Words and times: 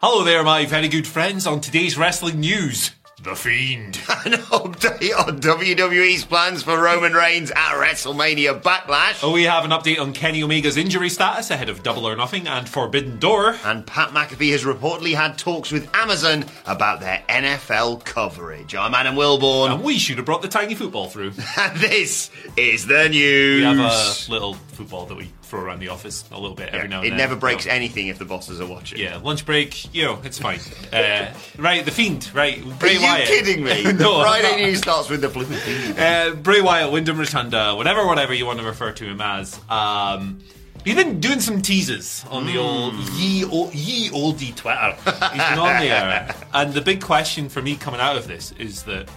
Hello 0.00 0.22
there, 0.22 0.44
my 0.44 0.64
very 0.64 0.86
good 0.86 1.08
friends. 1.08 1.44
On 1.44 1.60
today's 1.60 1.98
wrestling 1.98 2.38
news, 2.38 2.92
The 3.20 3.34
Fiend. 3.34 3.96
An 4.24 4.34
update 4.34 5.18
on 5.18 5.40
WWE's 5.40 6.24
plans 6.24 6.62
for 6.62 6.80
Roman 6.80 7.14
Reigns 7.14 7.50
at 7.50 7.74
WrestleMania 7.74 8.62
Backlash. 8.62 9.24
Oh, 9.24 9.32
we 9.32 9.42
have 9.42 9.64
an 9.64 9.72
update 9.72 9.98
on 9.98 10.12
Kenny 10.12 10.40
Omega's 10.40 10.76
injury 10.76 11.08
status 11.08 11.50
ahead 11.50 11.68
of 11.68 11.82
Double 11.82 12.06
or 12.06 12.14
Nothing 12.14 12.46
and 12.46 12.68
Forbidden 12.68 13.18
Door. 13.18 13.56
And 13.64 13.84
Pat 13.84 14.10
McAfee 14.10 14.52
has 14.52 14.62
reportedly 14.62 15.16
had 15.16 15.36
talks 15.36 15.72
with 15.72 15.92
Amazon 15.96 16.44
about 16.64 17.00
their 17.00 17.24
NFL 17.28 18.04
coverage. 18.04 18.76
I'm 18.76 18.94
Adam 18.94 19.16
Wilborn. 19.16 19.74
And 19.74 19.82
we 19.82 19.98
should 19.98 20.18
have 20.18 20.26
brought 20.26 20.42
the 20.42 20.48
tiny 20.48 20.76
football 20.76 21.08
through. 21.08 21.32
And 21.56 21.76
this 21.80 22.30
is 22.56 22.86
the 22.86 23.08
news. 23.08 23.62
We 23.62 23.80
have 23.80 24.28
a 24.28 24.30
little 24.30 24.54
football 24.54 25.06
that 25.06 25.16
we 25.16 25.32
throw 25.48 25.60
around 25.60 25.80
the 25.80 25.88
office 25.88 26.24
a 26.30 26.38
little 26.38 26.54
bit 26.56 26.68
every 26.70 26.88
now 26.88 26.98
and 26.98 27.06
it 27.06 27.10
then. 27.10 27.18
It 27.18 27.22
never 27.22 27.36
breaks 27.36 27.66
No. 27.66 27.72
anything 27.72 28.08
if 28.08 28.18
the 28.18 28.24
bosses 28.24 28.60
are 28.60 28.66
watching. 28.66 28.98
Yeah, 28.98 29.16
lunch 29.16 29.44
break, 29.46 29.92
you 29.94 30.04
know, 30.04 30.18
it's 30.24 30.38
fine. 30.38 30.60
Uh, 30.92 31.32
right, 31.56 31.84
The 31.84 31.90
Fiend, 31.90 32.30
right. 32.34 32.60
Are 32.60 32.74
Bray 32.78 32.92
you 32.94 33.26
kidding 33.26 33.64
me? 33.64 33.82
no, 33.92 34.20
Friday 34.22 34.64
news 34.64 34.78
starts 34.78 35.08
with 35.08 35.20
the 35.22 35.28
flipping 35.28 35.56
fiend. 35.56 35.98
Uh, 35.98 36.34
Bray 36.34 36.60
Wyatt, 36.60 36.92
Wyndham 36.92 37.18
Rotunda, 37.18 37.74
whatever, 37.74 38.06
whatever 38.06 38.32
you 38.34 38.46
want 38.46 38.58
to 38.60 38.64
refer 38.64 38.92
to 38.92 39.04
him 39.04 39.20
as. 39.20 39.58
Um, 39.68 40.40
he's 40.84 40.94
been 40.94 41.20
doing 41.20 41.40
some 41.40 41.60
teases 41.62 42.24
on 42.30 42.46
the 42.46 42.58
old 42.58 42.94
ye, 43.14 43.44
o- 43.44 43.70
ye 43.72 44.10
oldie 44.10 44.54
Twitter. 44.54 44.92
He's 45.04 45.42
been 45.48 45.58
on 45.58 45.80
there, 45.80 46.34
and 46.54 46.72
the 46.74 46.80
big 46.80 47.02
question 47.02 47.48
for 47.48 47.62
me 47.62 47.76
coming 47.76 48.00
out 48.00 48.16
of 48.16 48.28
this 48.28 48.52
is 48.58 48.82
that 48.84 49.08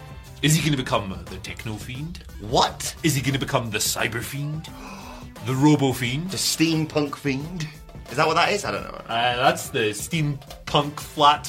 is 0.42 0.56
he 0.56 0.62
going 0.62 0.72
to 0.76 0.84
become 0.84 1.10
the 1.30 1.38
Techno 1.38 1.76
Fiend? 1.76 2.24
What? 2.40 2.96
Is 3.04 3.14
he 3.14 3.22
going 3.22 3.34
to 3.34 3.40
become 3.40 3.70
the 3.70 3.78
Cyber 3.78 4.24
Fiend? 4.24 4.68
The 5.46 5.56
Robo 5.56 5.92
Fiend? 5.94 6.30
The 6.32 6.38
steampunk 6.38 7.16
fiend? 7.16 7.68
Is 8.10 8.18
that 8.18 8.28
what 8.28 8.36
that 8.36 8.52
is? 8.52 8.66
I 8.66 8.72
don't 8.72 8.84
know. 8.84 9.02
Uh, 9.08 9.36
that's 9.38 9.70
the 9.70 9.90
steampunk 9.92 11.00
flat 11.00 11.48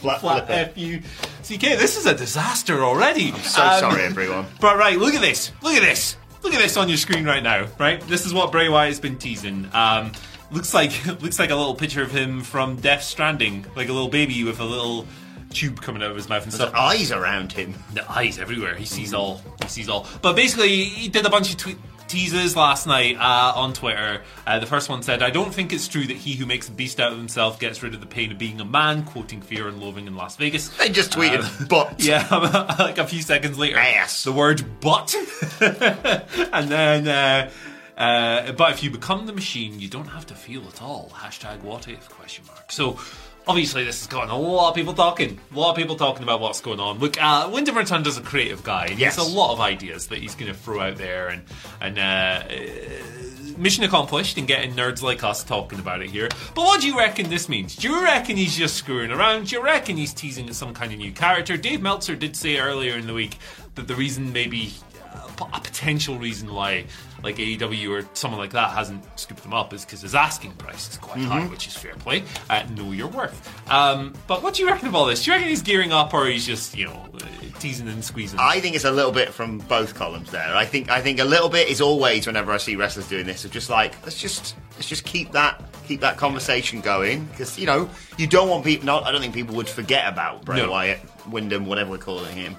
Flat 0.00 0.20
flat 0.20 0.74
fu. 0.74 0.98
CK, 1.42 1.60
this 1.78 1.96
is 1.96 2.06
a 2.06 2.14
disaster 2.14 2.82
already. 2.84 3.30
I'm 3.32 3.38
So 3.40 3.60
sorry, 3.80 4.02
everyone. 4.02 4.46
But 4.60 4.76
right, 4.78 4.98
look 4.98 5.14
at 5.14 5.20
this. 5.20 5.52
Look 5.62 5.74
at 5.74 5.82
this. 5.82 6.16
Look 6.42 6.54
at 6.54 6.60
this 6.60 6.76
on 6.76 6.88
your 6.88 6.96
screen 6.98 7.24
right 7.24 7.42
now. 7.42 7.66
Right, 7.78 8.00
this 8.08 8.24
is 8.26 8.32
what 8.32 8.52
Bray 8.52 8.68
Wyatt's 8.68 9.00
been 9.00 9.18
teasing. 9.18 9.68
Um, 9.72 10.12
looks 10.50 10.72
like 10.74 11.04
looks 11.22 11.38
like 11.38 11.50
a 11.50 11.56
little 11.56 11.74
picture 11.74 12.02
of 12.02 12.10
him 12.10 12.40
from 12.42 12.76
Death 12.76 13.02
Stranding, 13.02 13.66
like 13.76 13.88
a 13.88 13.92
little 13.92 14.08
baby 14.08 14.44
with 14.44 14.60
a 14.60 14.64
little 14.64 15.06
tube 15.50 15.80
coming 15.80 16.02
out 16.02 16.10
of 16.10 16.16
his 16.16 16.28
mouth 16.28 16.42
and 16.44 16.52
There's 16.52 16.68
stuff. 16.70 16.74
eyes 16.74 17.12
around 17.12 17.52
him. 17.52 17.74
The 17.94 18.10
eyes 18.10 18.38
everywhere. 18.38 18.74
He 18.74 18.84
sees 18.86 19.12
all. 19.14 19.40
He 19.62 19.68
sees 19.68 19.88
all. 19.88 20.06
But 20.22 20.36
basically, 20.36 20.84
he 20.84 21.08
did 21.08 21.26
a 21.26 21.30
bunch 21.30 21.50
of 21.50 21.56
tweet 21.58 21.78
teases 22.08 22.56
last 22.56 22.86
night 22.86 23.16
uh, 23.16 23.52
on 23.54 23.72
Twitter. 23.72 24.22
Uh, 24.46 24.58
the 24.58 24.66
first 24.66 24.88
one 24.88 25.02
said, 25.02 25.22
"I 25.22 25.30
don't 25.30 25.52
think 25.52 25.72
it's 25.72 25.88
true 25.88 26.06
that 26.06 26.16
he 26.16 26.34
who 26.34 26.46
makes 26.46 26.68
a 26.68 26.72
beast 26.72 27.00
out 27.00 27.12
of 27.12 27.18
himself 27.18 27.58
gets 27.58 27.82
rid 27.82 27.94
of 27.94 28.00
the 28.00 28.06
pain 28.06 28.32
of 28.32 28.38
being 28.38 28.60
a 28.60 28.64
man." 28.64 29.04
Quoting 29.04 29.40
Fear 29.42 29.68
and 29.68 29.80
Loathing 29.80 30.06
in 30.06 30.14
Las 30.16 30.36
Vegas. 30.36 30.68
They 30.76 30.88
just 30.88 31.12
tweeted, 31.12 31.42
Um, 31.60 31.66
but. 31.70 32.00
Yeah, 32.02 32.26
like 32.78 32.98
a 32.98 33.06
few 33.06 33.22
seconds 33.22 33.58
later, 33.58 33.78
Ass. 33.78 34.24
the 34.24 34.32
word 34.32 34.64
"but," 34.80 35.14
and 35.60 36.68
then. 36.68 37.08
Uh, 37.08 37.50
uh, 37.96 38.52
but 38.52 38.72
if 38.72 38.82
you 38.82 38.90
become 38.90 39.24
the 39.24 39.32
machine, 39.32 39.80
you 39.80 39.88
don't 39.88 40.08
have 40.08 40.26
to 40.26 40.34
feel 40.34 40.62
at 40.68 40.82
all. 40.82 41.10
Hashtag 41.14 41.62
what 41.62 41.88
if? 41.88 42.10
Question 42.10 42.44
mark. 42.46 42.70
So 42.70 42.98
obviously 43.46 43.84
this 43.84 44.00
has 44.00 44.06
gotten 44.08 44.30
a 44.30 44.38
lot 44.38 44.70
of 44.70 44.74
people 44.74 44.94
talking. 44.94 45.38
A 45.54 45.58
lot 45.58 45.70
of 45.70 45.76
people 45.76 45.96
talking 45.96 46.22
about 46.22 46.40
what's 46.40 46.60
going 46.60 46.80
on. 46.80 46.98
Look, 46.98 47.22
uh, 47.22 47.48
Wyndham 47.52 47.76
Rotunda's 47.76 48.18
a 48.18 48.22
creative 48.22 48.62
guy. 48.62 48.86
and 48.86 48.98
Yes. 48.98 49.16
He 49.16 49.20
has 49.22 49.32
a 49.32 49.36
lot 49.36 49.52
of 49.52 49.60
ideas 49.60 50.08
that 50.08 50.18
he's 50.18 50.34
going 50.34 50.52
to 50.52 50.58
throw 50.58 50.80
out 50.80 50.96
there, 50.96 51.28
and 51.28 51.42
and 51.80 51.98
uh, 51.98 52.42
uh, 52.48 53.58
mission 53.58 53.84
accomplished 53.84 54.38
in 54.38 54.46
getting 54.46 54.74
nerds 54.74 55.02
like 55.02 55.22
us 55.22 55.44
talking 55.44 55.78
about 55.78 56.02
it 56.02 56.10
here. 56.10 56.28
But 56.54 56.64
what 56.64 56.80
do 56.80 56.86
you 56.86 56.98
reckon 56.98 57.28
this 57.30 57.48
means? 57.48 57.76
Do 57.76 57.88
you 57.88 58.02
reckon 58.02 58.36
he's 58.36 58.56
just 58.56 58.76
screwing 58.76 59.10
around? 59.10 59.46
Do 59.46 59.56
you 59.56 59.62
reckon 59.62 59.96
he's 59.96 60.12
teasing 60.12 60.52
some 60.52 60.74
kind 60.74 60.92
of 60.92 60.98
new 60.98 61.12
character? 61.12 61.56
Dave 61.56 61.82
Meltzer 61.82 62.16
did 62.16 62.36
say 62.36 62.58
earlier 62.58 62.96
in 62.96 63.06
the 63.06 63.14
week 63.14 63.38
that 63.74 63.88
the 63.88 63.94
reason 63.94 64.32
maybe 64.32 64.72
uh, 65.14 65.46
a 65.52 65.60
potential 65.60 66.18
reason 66.18 66.52
why 66.52 66.84
like 67.26 67.36
AEW 67.36 67.90
or 67.90 68.08
someone 68.14 68.40
like 68.40 68.52
that 68.52 68.70
hasn't 68.70 69.04
scooped 69.18 69.42
them 69.42 69.52
up 69.52 69.72
is 69.72 69.84
because 69.84 70.00
his 70.00 70.14
asking 70.14 70.52
price 70.52 70.88
is 70.88 70.96
quite 70.96 71.20
high, 71.24 71.46
which 71.46 71.66
is 71.66 71.76
fair 71.76 71.94
play. 71.94 72.22
Uh, 72.48 72.62
know 72.76 72.92
your 72.92 73.08
worth. 73.08 73.70
Um, 73.70 74.14
but 74.26 74.42
what 74.42 74.54
do 74.54 74.62
you 74.62 74.68
reckon 74.68 74.88
of 74.88 74.94
all 74.94 75.06
this? 75.06 75.24
Do 75.24 75.30
you 75.30 75.36
reckon 75.36 75.48
he's 75.48 75.62
gearing 75.62 75.92
up 75.92 76.14
or 76.14 76.26
he's 76.26 76.46
just, 76.46 76.76
you 76.76 76.86
know, 76.86 77.06
uh, 77.14 77.58
teasing 77.58 77.88
and 77.88 78.04
squeezing? 78.04 78.38
I 78.40 78.60
think 78.60 78.76
it's 78.76 78.84
a 78.84 78.90
little 78.90 79.12
bit 79.12 79.30
from 79.30 79.58
both 79.58 79.94
columns 79.94 80.30
there. 80.30 80.54
I 80.54 80.64
think 80.64 80.88
I 80.88 81.00
think 81.00 81.18
a 81.18 81.24
little 81.24 81.48
bit 81.48 81.68
is 81.68 81.80
always 81.80 82.26
whenever 82.26 82.52
I 82.52 82.58
see 82.58 82.76
wrestlers 82.76 83.08
doing 83.08 83.26
this 83.26 83.44
of 83.44 83.50
just 83.50 83.68
like 83.68 84.00
let's 84.04 84.20
just 84.20 84.54
let's 84.76 84.88
just 84.88 85.04
keep 85.04 85.32
that 85.32 85.62
keep 85.86 86.00
that 86.00 86.16
conversation 86.16 86.80
going 86.80 87.24
because 87.26 87.58
you 87.58 87.66
know 87.66 87.90
you 88.16 88.26
don't 88.26 88.48
want 88.48 88.64
people. 88.64 88.86
Not 88.86 89.04
I 89.04 89.12
don't 89.12 89.20
think 89.20 89.34
people 89.34 89.56
would 89.56 89.68
forget 89.68 90.06
about 90.08 90.44
Bray 90.44 90.58
No. 90.58 90.70
Wyatt, 90.70 91.00
Wyndham, 91.28 91.66
whatever 91.66 91.90
we're 91.90 91.98
calling 91.98 92.36
him. 92.36 92.56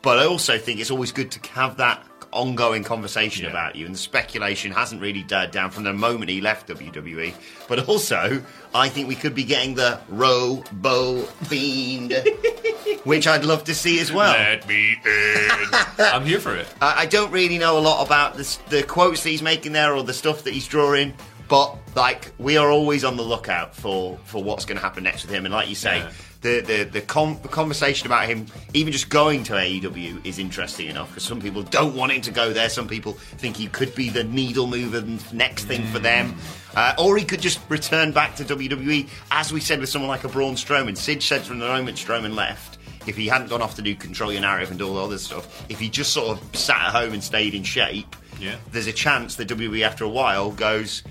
But 0.00 0.18
I 0.20 0.26
also 0.26 0.58
think 0.58 0.80
it's 0.80 0.90
always 0.90 1.12
good 1.12 1.30
to 1.32 1.50
have 1.50 1.76
that 1.78 2.04
ongoing 2.38 2.84
conversation 2.84 3.44
Yeah. 3.44 3.50
about 3.50 3.76
you, 3.76 3.84
and 3.86 3.94
the 3.94 3.98
speculation 3.98 4.72
hasn't 4.72 5.00
really 5.02 5.22
died 5.22 5.50
down 5.50 5.70
from 5.70 5.84
the 5.84 5.92
moment 5.92 6.30
he 6.30 6.40
left 6.40 6.68
WWE. 6.68 7.34
But 7.68 7.88
also, 7.88 8.42
I 8.74 8.88
think 8.88 9.08
we 9.08 9.14
could 9.14 9.34
be 9.34 9.44
getting 9.44 9.74
the 9.74 9.98
Robo 10.08 11.22
Fiend, 11.48 12.12
which 13.04 13.26
I'd 13.26 13.44
love 13.44 13.64
to 13.64 13.74
see 13.74 14.00
as 14.00 14.12
well. 14.12 14.32
Let 14.32 14.66
me 14.68 14.96
in. 15.04 15.50
I'm 15.98 16.24
here 16.24 16.40
for 16.40 16.54
it. 16.54 16.66
I 16.80 17.02
I 17.02 17.06
don't 17.06 17.30
really 17.32 17.58
know 17.58 17.78
a 17.78 17.80
lot 17.80 18.04
about 18.06 18.36
the, 18.36 18.58
the 18.70 18.82
quotes 18.82 19.22
that 19.22 19.30
he's 19.30 19.42
making 19.42 19.72
there 19.72 19.94
or 19.94 20.02
the 20.02 20.14
stuff 20.14 20.44
that 20.44 20.52
he's 20.54 20.66
drawing, 20.68 21.14
but 21.48 21.76
like 21.94 22.32
we 22.38 22.56
are 22.56 22.70
always 22.70 23.04
on 23.04 23.16
the 23.16 23.22
lookout 23.22 23.74
for 23.74 24.18
for 24.24 24.42
what's 24.42 24.64
going 24.64 24.76
to 24.76 24.82
happen 24.82 25.04
next 25.04 25.24
with 25.24 25.34
him. 25.34 25.44
And 25.46 25.54
like 25.54 25.68
you 25.68 25.74
say, 25.74 25.98
Yeah. 25.98 26.10
the 26.42 26.60
the 26.60 26.84
the, 26.84 27.00
com- 27.00 27.38
the 27.42 27.48
conversation 27.48 28.06
about 28.06 28.26
him 28.26 28.46
even 28.74 28.92
just 28.92 29.08
going 29.08 29.44
to 29.44 29.54
AEW 29.54 30.24
is 30.26 30.38
interesting 30.38 30.88
enough 30.88 31.08
because 31.08 31.24
some 31.24 31.40
people 31.40 31.62
don't 31.62 31.96
want 31.96 32.12
him 32.12 32.20
to 32.22 32.30
go 32.30 32.52
there. 32.52 32.68
Some 32.68 32.86
people 32.88 33.12
think 33.14 33.56
he 33.56 33.66
could 33.68 33.94
be 33.94 34.08
the 34.10 34.24
needle 34.24 34.66
mover 34.66 34.98
and 34.98 35.32
next 35.32 35.64
thing 35.64 35.84
for 35.86 35.98
them. 35.98 36.34
Uh, 36.76 36.94
or 36.98 37.16
he 37.16 37.24
could 37.24 37.40
just 37.40 37.58
return 37.70 38.12
back 38.12 38.36
to 38.36 38.44
WWE, 38.44 39.08
as 39.30 39.52
we 39.52 39.58
said 39.60 39.80
with 39.80 39.88
someone 39.88 40.08
like 40.10 40.22
a 40.24 40.28
Braun 40.28 40.54
Strowman. 40.54 40.96
Sid 40.96 41.22
said 41.22 41.40
from 41.42 41.58
the 41.58 41.66
moment 41.66 41.96
Strowman 41.96 42.34
left, 42.36 42.78
if 43.06 43.16
he 43.16 43.26
hadn't 43.26 43.48
gone 43.48 43.62
off 43.62 43.74
to 43.76 43.82
do 43.82 43.94
Control 43.96 44.30
Your 44.30 44.42
Narrative 44.42 44.70
and 44.70 44.80
all 44.82 44.94
the 44.94 45.02
other 45.02 45.18
stuff, 45.18 45.64
if 45.70 45.80
he 45.80 45.88
just 45.88 46.12
sort 46.12 46.38
of 46.38 46.56
sat 46.56 46.76
at 46.88 46.92
home 46.92 47.14
and 47.14 47.24
stayed 47.24 47.54
in 47.54 47.64
shape, 47.64 48.14
Yeah. 48.38 48.56
there's 48.70 48.86
a 48.86 48.92
chance 48.92 49.36
that 49.36 49.48
WWE 49.48 49.82
after 49.82 50.04
a 50.04 50.08
while 50.08 50.52
goes, 50.52 51.02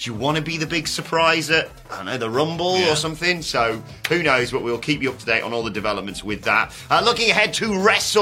do 0.00 0.10
you 0.10 0.16
want 0.16 0.36
to 0.38 0.42
be 0.42 0.56
the 0.56 0.66
big 0.66 0.88
surprise 0.88 1.50
at, 1.50 1.68
I 1.90 1.96
don't 1.96 2.06
know, 2.06 2.16
the 2.16 2.30
Rumble 2.30 2.78
Yeah. 2.78 2.92
or 2.92 2.96
something? 2.96 3.42
So 3.42 3.82
who 4.08 4.22
knows, 4.22 4.50
but 4.50 4.62
we'll 4.62 4.78
keep 4.78 5.02
you 5.02 5.10
up 5.10 5.18
to 5.18 5.26
date 5.26 5.42
on 5.42 5.52
all 5.52 5.62
the 5.62 5.70
developments 5.70 6.24
with 6.24 6.42
that. 6.44 6.72
Uh, 6.90 7.02
looking 7.04 7.30
ahead 7.30 7.52
to 7.54 7.66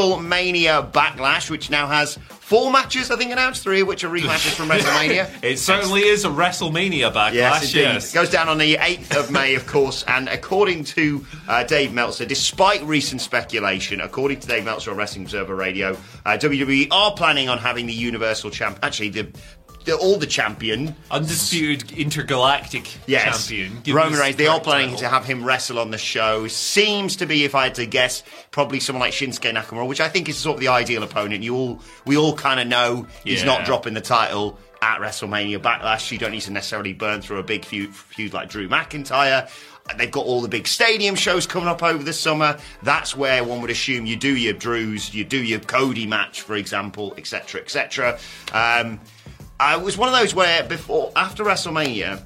WrestleMania 0.03 0.91
Backlash, 0.93 1.51
which 1.51 1.71
now 1.71 1.87
has 1.87 2.19
four 2.41 2.73
matches, 2.73 3.11
I 3.13 3.17
think, 3.17 3.31
announced, 3.31 3.63
three 3.63 3.83
of 3.83 3.87
which 3.89 4.03
are 4.03 4.09
rematches 4.09 4.55
from 4.55 4.69
WrestleMania. 4.71 5.29
It 5.43 5.59
certainly 5.59 6.03
is 6.03 6.25
a 6.25 6.29
WrestleMania 6.29 7.13
backlash. 7.13 7.35
Yes, 7.35 7.75
yes. 7.75 8.11
It 8.11 8.15
goes 8.15 8.31
down 8.31 8.49
on 8.49 8.59
the 8.59 8.75
8th 8.77 9.17
of 9.17 9.31
May, 9.31 9.55
of 9.55 9.67
course, 9.67 10.03
and 10.09 10.29
according 10.29 10.83
to 10.85 11.25
uh, 11.47 11.63
Dave 11.65 11.93
Meltzer, 11.93 12.25
despite 12.25 12.83
recent 12.83 13.21
speculation, 13.21 14.01
according 14.01 14.41
to 14.41 14.49
Dave 14.49 14.65
Meltzer 14.65 14.91
on 14.91 14.97
Wrestling 14.97 15.25
Observer 15.27 15.55
Radio, 15.55 15.97
uh, 16.27 16.31
WWE 16.39 16.89
are 16.91 17.13
planning 17.15 17.49
on 17.49 17.59
having 17.59 17.87
the 17.87 17.93
Universal 17.93 18.51
Champ. 18.51 18.79
Actually, 18.83 19.11
the 19.11 19.29
the, 19.88 19.96
all 19.96 20.17
the 20.19 20.26
champion. 20.26 20.94
Undisputed 21.11 21.93
intergalactic 21.93 22.88
Yes, 23.06 23.49
champion. 23.49 23.82
Roman 23.94 24.19
Reigns. 24.19 24.37
They 24.37 24.46
are 24.46 24.61
planning 24.61 24.90
title. 24.90 25.00
to 25.00 25.08
have 25.08 25.25
him 25.25 25.44
wrestle 25.44 25.79
on 25.79 25.90
the 25.90 25.99
show. 25.99 26.46
Seems 26.49 27.17
to 27.17 27.26
be, 27.26 27.44
if 27.44 27.55
I 27.55 27.64
had 27.64 27.75
to 27.76 27.87
guess, 27.87 28.23
probably 28.50 28.81
someone 28.81 29.00
like 29.00 29.12
Shinsuke 29.12 29.52
Nakamura, 29.55 29.87
which 29.87 30.00
I 30.00 30.08
think 30.08 30.29
is 30.29 30.37
sort 30.38 30.55
of 30.56 30.61
the 30.61 30.69
ideal 30.69 31.02
opponent. 31.02 31.43
You 31.43 31.55
all, 31.56 31.81
we 32.06 32.17
all 32.17 32.37
kind 32.37 32.61
of 32.61 32.67
know 32.67 33.06
he's 33.25 33.40
Yeah. 33.40 33.46
not 33.46 33.64
dropping 33.67 33.94
the 33.94 34.00
title 34.00 34.58
at 34.81 35.00
WrestleMania 35.00 35.58
Backlash. 35.58 36.11
You 36.12 36.19
don't 36.19 36.31
need 36.32 36.43
to 36.43 36.52
necessarily 36.52 36.93
burn 36.93 37.20
through 37.20 37.38
a 37.38 37.43
big 37.43 37.64
feud, 37.64 37.94
feud 37.94 38.32
like 38.32 38.49
Drew 38.49 38.69
McIntyre. 38.69 39.50
They've 39.96 40.11
got 40.11 40.26
all 40.26 40.43
the 40.43 40.49
big 40.49 40.67
stadium 40.69 41.14
shows 41.14 41.46
coming 41.46 41.67
up 41.67 41.82
over 41.82 42.02
the 42.05 42.12
summer. 42.12 42.58
That's 42.82 43.17
where 43.17 43.43
one 43.43 43.62
would 43.62 43.70
assume 43.70 44.05
you 44.05 44.17
do 44.17 44.37
your 44.37 44.52
Drews, 44.52 45.14
you 45.14 45.25
do 45.25 45.43
your 45.43 45.61
Cody 45.61 46.06
match, 46.06 46.43
for 46.43 46.56
example, 46.56 47.14
etc., 47.17 47.62
etc. 47.62 48.19
Um, 48.52 49.00
I 49.61 49.77
was 49.77 49.99
one 49.99 50.09
of 50.09 50.15
those 50.15 50.35
where 50.35 50.63
before, 50.63 51.11
after 51.17 51.43
WrestleMania, 51.45 52.23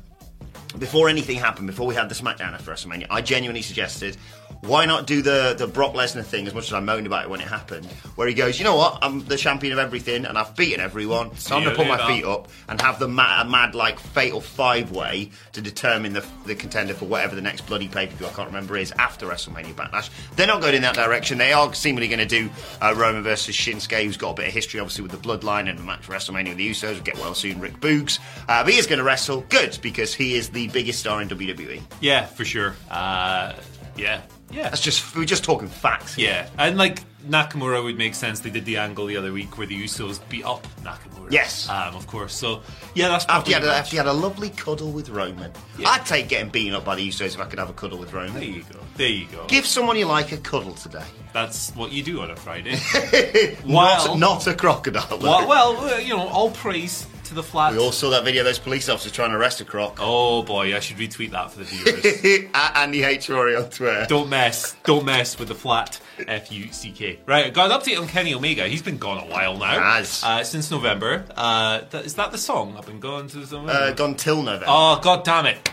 before 0.78 1.08
anything 1.08 1.36
happened, 1.36 1.66
before 1.66 1.86
we 1.86 1.94
had 1.94 2.08
the 2.10 2.14
SmackDown 2.14 2.52
after 2.52 2.70
WrestleMania, 2.70 3.06
I 3.08 3.22
genuinely 3.22 3.62
suggested, 3.62 4.18
why 4.62 4.86
not 4.86 5.06
do 5.06 5.22
the, 5.22 5.54
the 5.58 5.66
Brock 5.66 5.94
Lesnar 5.94 6.24
thing 6.24 6.46
as 6.46 6.54
much 6.54 6.68
as 6.68 6.72
I 6.72 6.80
moaned 6.80 7.06
about 7.06 7.24
it 7.24 7.30
when 7.30 7.40
it 7.40 7.48
happened, 7.48 7.86
where 8.14 8.28
he 8.28 8.34
goes, 8.34 8.58
you 8.58 8.64
know 8.64 8.76
what, 8.76 8.98
I'm 9.02 9.24
the 9.24 9.36
champion 9.36 9.72
of 9.72 9.78
everything 9.80 10.24
and 10.24 10.38
I've 10.38 10.54
beaten 10.56 10.80
everyone, 10.80 11.36
so 11.36 11.56
I'm 11.56 11.64
gonna 11.64 11.74
put 11.74 11.88
my 11.88 12.06
feet 12.06 12.24
up 12.24 12.48
and 12.68 12.80
have 12.80 12.98
the 12.98 13.08
mad, 13.08 13.46
a 13.46 13.50
mad 13.50 13.74
like 13.74 13.98
fatal 13.98 14.40
five 14.40 14.92
way 14.92 15.30
to 15.52 15.60
determine 15.60 16.12
the, 16.12 16.24
the 16.46 16.54
contender 16.54 16.94
for 16.94 17.06
whatever 17.06 17.34
the 17.34 17.42
next 17.42 17.66
bloody 17.66 17.88
pay 17.88 18.06
per 18.06 18.14
view 18.14 18.26
I 18.26 18.30
can't 18.30 18.48
remember 18.48 18.76
is 18.76 18.92
after 18.92 19.26
WrestleMania 19.26 19.74
Backlash. 19.74 20.10
They're 20.36 20.46
not 20.46 20.60
going 20.60 20.74
in 20.74 20.82
that 20.82 20.94
direction. 20.94 21.38
They 21.38 21.52
are 21.52 21.74
seemingly 21.74 22.06
going 22.06 22.20
to 22.20 22.26
do 22.26 22.48
uh, 22.80 22.94
Roman 22.96 23.24
versus 23.24 23.56
Shinsuke, 23.56 24.04
who's 24.04 24.16
got 24.16 24.30
a 24.30 24.34
bit 24.34 24.48
of 24.48 24.54
history 24.54 24.78
obviously 24.78 25.02
with 25.02 25.12
the 25.12 25.18
bloodline 25.18 25.68
and 25.68 25.78
the 25.78 25.82
match 25.82 26.04
for 26.04 26.12
WrestleMania 26.12 26.50
with 26.50 26.58
the 26.58 26.70
Usos. 26.70 26.92
We'll 26.92 27.02
get 27.02 27.18
well 27.18 27.34
soon, 27.34 27.60
Rick 27.60 27.80
Boogs. 27.80 28.20
Uh, 28.48 28.62
but 28.62 28.72
he 28.72 28.78
is 28.78 28.86
going 28.86 28.98
to 28.98 29.04
wrestle. 29.04 29.40
Good, 29.48 29.78
because 29.82 30.14
he 30.14 30.34
is 30.34 30.50
the 30.50 30.68
biggest 30.68 31.00
star 31.00 31.20
in 31.20 31.28
WWE. 31.28 31.82
Yeah, 32.00 32.26
for 32.26 32.44
sure. 32.44 32.76
Uh, 32.90 33.54
yeah, 33.96 34.22
yeah. 34.52 34.64
That's 34.64 34.80
just 34.80 35.16
we're 35.16 35.24
just 35.24 35.44
talking 35.44 35.68
facts. 35.68 36.14
here. 36.14 36.30
Yeah, 36.30 36.48
and 36.58 36.76
like 36.76 37.02
Nakamura 37.28 37.82
would 37.82 37.96
make 37.98 38.14
sense. 38.14 38.40
They 38.40 38.50
did 38.50 38.64
the 38.64 38.76
angle 38.76 39.06
the 39.06 39.16
other 39.16 39.32
week 39.32 39.56
where 39.58 39.66
the 39.66 39.82
Usos 39.82 40.20
beat 40.28 40.44
up 40.44 40.66
Nakamura. 40.82 41.30
Yes. 41.30 41.68
um, 41.68 41.94
of 41.94 42.06
course. 42.06 42.34
So 42.34 42.62
yeah, 42.94 43.08
that's 43.08 43.24
After 43.24 43.50
probably 43.50 43.50
he, 43.50 43.54
had 43.54 43.64
a, 43.64 43.74
after 43.76 43.90
he 43.92 43.96
had 43.96 44.06
a 44.06 44.12
lovely 44.12 44.50
cuddle 44.50 44.90
with 44.90 45.08
Roman. 45.08 45.52
Yeah. 45.78 45.88
I'd 45.88 46.04
take 46.04 46.28
getting 46.28 46.50
beaten 46.50 46.74
up 46.74 46.84
by 46.84 46.96
the 46.96 47.08
Usos 47.08 47.34
if 47.34 47.40
I 47.40 47.44
could 47.44 47.58
have 47.58 47.70
a 47.70 47.74
cuddle 47.74 47.98
with 47.98 48.12
Roman. 48.12 48.34
There 48.34 48.44
you 48.44 48.62
go. 48.62 48.78
There 48.96 49.08
you 49.08 49.26
go. 49.26 49.46
Give 49.46 49.64
someone 49.66 49.96
you 49.96 50.06
like 50.06 50.32
a 50.32 50.36
cuddle 50.36 50.74
today. 50.74 51.04
That's 51.32 51.70
what 51.74 51.92
you 51.92 52.02
do 52.02 52.20
on 52.20 52.30
a 52.30 52.36
Friday. 52.36 52.78
Not, 53.64 54.18
not 54.18 54.46
a 54.46 54.54
crocodile. 54.54 55.18
well, 55.18 55.48
well, 55.48 56.00
you 56.00 56.14
know, 56.14 56.28
all 56.28 56.50
praise 56.50 57.06
to 57.32 57.36
the 57.36 57.42
flat. 57.42 57.72
we 57.72 57.78
all 57.78 57.92
saw 57.92 58.10
that 58.10 58.24
video 58.24 58.42
of 58.42 58.46
those 58.46 58.58
police 58.58 58.88
officers 58.88 59.12
trying 59.12 59.30
to 59.30 59.36
arrest 59.36 59.60
a 59.60 59.64
croc. 59.64 59.96
Oh 60.00 60.42
boy, 60.42 60.76
I 60.76 60.80
should 60.80 60.98
retweet 60.98 61.30
that 61.30 61.50
for 61.50 61.58
the 61.60 61.64
viewers. 61.64 62.50
At 62.54 62.76
Andy 62.76 63.02
H. 63.02 63.28
Murray 63.28 63.56
on 63.56 63.70
Twitter. 63.70 64.06
don't 64.08 64.28
mess, 64.28 64.76
don't 64.84 65.04
mess 65.04 65.38
with 65.38 65.48
the 65.48 65.54
flat 65.54 66.00
F 66.28 66.52
U 66.52 66.70
C 66.72 66.92
K. 66.92 67.18
Right, 67.26 67.52
got 67.52 67.70
an 67.70 67.78
update 67.78 67.98
on 68.00 68.06
Kenny 68.06 68.34
Omega. 68.34 68.68
He's 68.68 68.82
been 68.82 68.98
gone 68.98 69.18
a 69.18 69.26
while 69.26 69.56
now, 69.56 69.80
Has. 69.80 70.22
uh, 70.22 70.44
since 70.44 70.70
November. 70.70 71.24
Uh, 71.36 71.80
th- 71.80 72.04
is 72.04 72.14
that 72.14 72.32
the 72.32 72.38
song? 72.38 72.76
I've 72.78 72.86
been 72.86 73.00
gone 73.00 73.28
since 73.28 73.50
November. 73.50 73.72
Uh, 73.72 73.92
gone 73.92 74.14
till 74.14 74.42
November. 74.42 74.66
Oh 74.68 75.00
god 75.02 75.24
damn 75.24 75.46
it! 75.46 75.70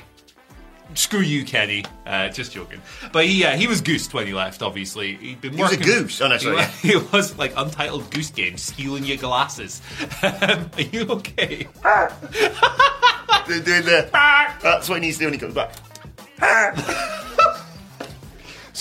Screw 0.96 1.20
you, 1.22 1.46
Kenny. 1.46 1.86
Uh, 2.06 2.30
just 2.30 2.52
joking. 2.52 2.82
But 3.12 3.26
he, 3.26 3.44
uh, 3.46 3.56
he 3.56 3.68
was 3.68 3.80
goosed 3.82 4.14
when 4.14 4.26
he 4.28 4.34
left. 4.34 4.62
Obviously, 4.62 5.16
he'd 5.16 5.40
been 5.42 5.54
He 5.54 5.62
was 5.62 5.72
a 5.74 5.78
goose. 5.78 6.20
Oh, 6.22 6.28
no, 6.28 6.34
he, 6.36 6.40
sorry, 6.40 6.56
wa- 6.56 6.62
yeah. 6.62 6.68
he 6.68 6.96
was 6.98 7.38
like 7.38 7.54
untitled 7.56 8.10
goose 8.12 8.32
game, 8.32 8.58
stealing 8.58 9.04
your 9.06 9.18
glasses. 9.18 9.82
Um, 10.24 10.70
Are 10.78 10.82
you 10.82 11.02
okay? 11.10 11.68
Doing 13.48 13.64
the. 13.86 14.10
That's 14.62 14.90
what 14.90 14.96
he 14.96 15.02
needs 15.02 15.18
to 15.18 15.24
do 15.24 15.26
when 15.28 15.34
he 15.34 15.40
comes 15.40 15.54
back. 15.54 15.76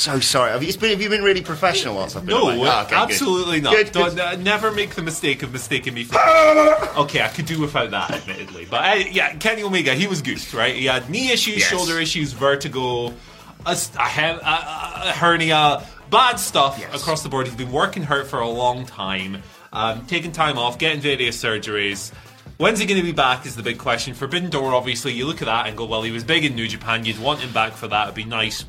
So 0.01 0.21
sorry. 0.21 0.51
Have 0.53 0.63
you, 0.63 0.73
been, 0.79 0.91
have 0.91 1.01
you 1.03 1.09
been 1.09 1.23
really 1.23 1.43
professional 1.43 1.95
whilst 1.97 2.17
I've 2.17 2.25
been 2.27 2.35
No, 2.35 2.49
away? 2.51 2.69
Ah, 2.69 2.83
okay, 2.83 2.91
good. 2.91 2.99
absolutely 2.99 3.61
not. 3.61 3.75
Good, 3.75 3.93
Don't, 3.93 4.11
good. 4.11 4.21
uh, 4.21 4.37
never 4.37 4.71
make 4.73 4.95
the 4.95 5.03
mistake 5.03 5.43
of 5.43 5.53
mistaking 5.53 5.95
me 5.95 6.05
for. 6.05 6.19
okay, 6.99 7.23
I 7.23 7.29
could 7.29 7.47
do 7.47 7.61
without 7.61 7.91
that, 7.91 8.11
admittedly. 8.11 8.67
But 8.71 8.81
uh, 8.85 8.95
yeah, 9.11 9.35
Kenny 9.37 9.63
Omega, 9.63 9.95
he 9.95 10.07
was 10.07 10.23
goosed, 10.23 10.55
right? 10.55 10.75
He 10.75 10.87
had 10.87 11.11
knee 11.11 11.31
issues, 11.33 11.59
Yes. 11.59 11.69
shoulder 11.69 11.99
issues, 11.99 12.33
vertigo, 12.33 13.09
a, 13.67 13.71
s- 13.71 13.93
a 13.97 14.01
hem- 14.03 14.41
a- 14.41 15.09
a 15.09 15.13
hernia, 15.13 15.85
bad 16.11 16.37
stuff 16.37 16.79
Yes. 16.79 17.01
across 17.01 17.23
the 17.23 17.29
board. 17.29 17.47
He's 17.47 17.57
been 17.57 17.73
working 17.73 18.03
hurt 18.05 18.27
for 18.29 18.41
a 18.41 18.49
long 18.49 18.87
time, 18.87 19.43
um, 19.73 20.07
taking 20.07 20.33
time 20.33 20.59
off, 20.59 20.79
getting 20.79 21.01
various 21.01 21.43
surgeries. 21.43 22.13
When's 22.57 22.79
he 22.81 22.87
going 22.87 22.99
to 23.01 23.05
be 23.07 23.13
back 23.13 23.47
is 23.47 23.55
the 23.57 23.63
big 23.63 23.79
question. 23.79 24.15
Forbidden 24.15 24.51
Door, 24.51 24.75
obviously, 24.75 25.13
you 25.13 25.27
look 25.27 25.43
at 25.43 25.47
that 25.47 25.67
and 25.69 25.77
go, 25.77 25.85
well, 25.85 26.03
he 26.03 26.11
was 26.11 26.25
big 26.25 26.45
in 26.45 26.57
New 26.57 26.67
Japan. 26.67 27.05
You'd 27.05 27.21
want 27.21 27.39
him 27.41 27.53
back 27.53 27.73
for 27.75 27.87
that. 27.89 28.05
It'd 28.05 28.15
be 28.17 28.25
nice. 28.25 28.65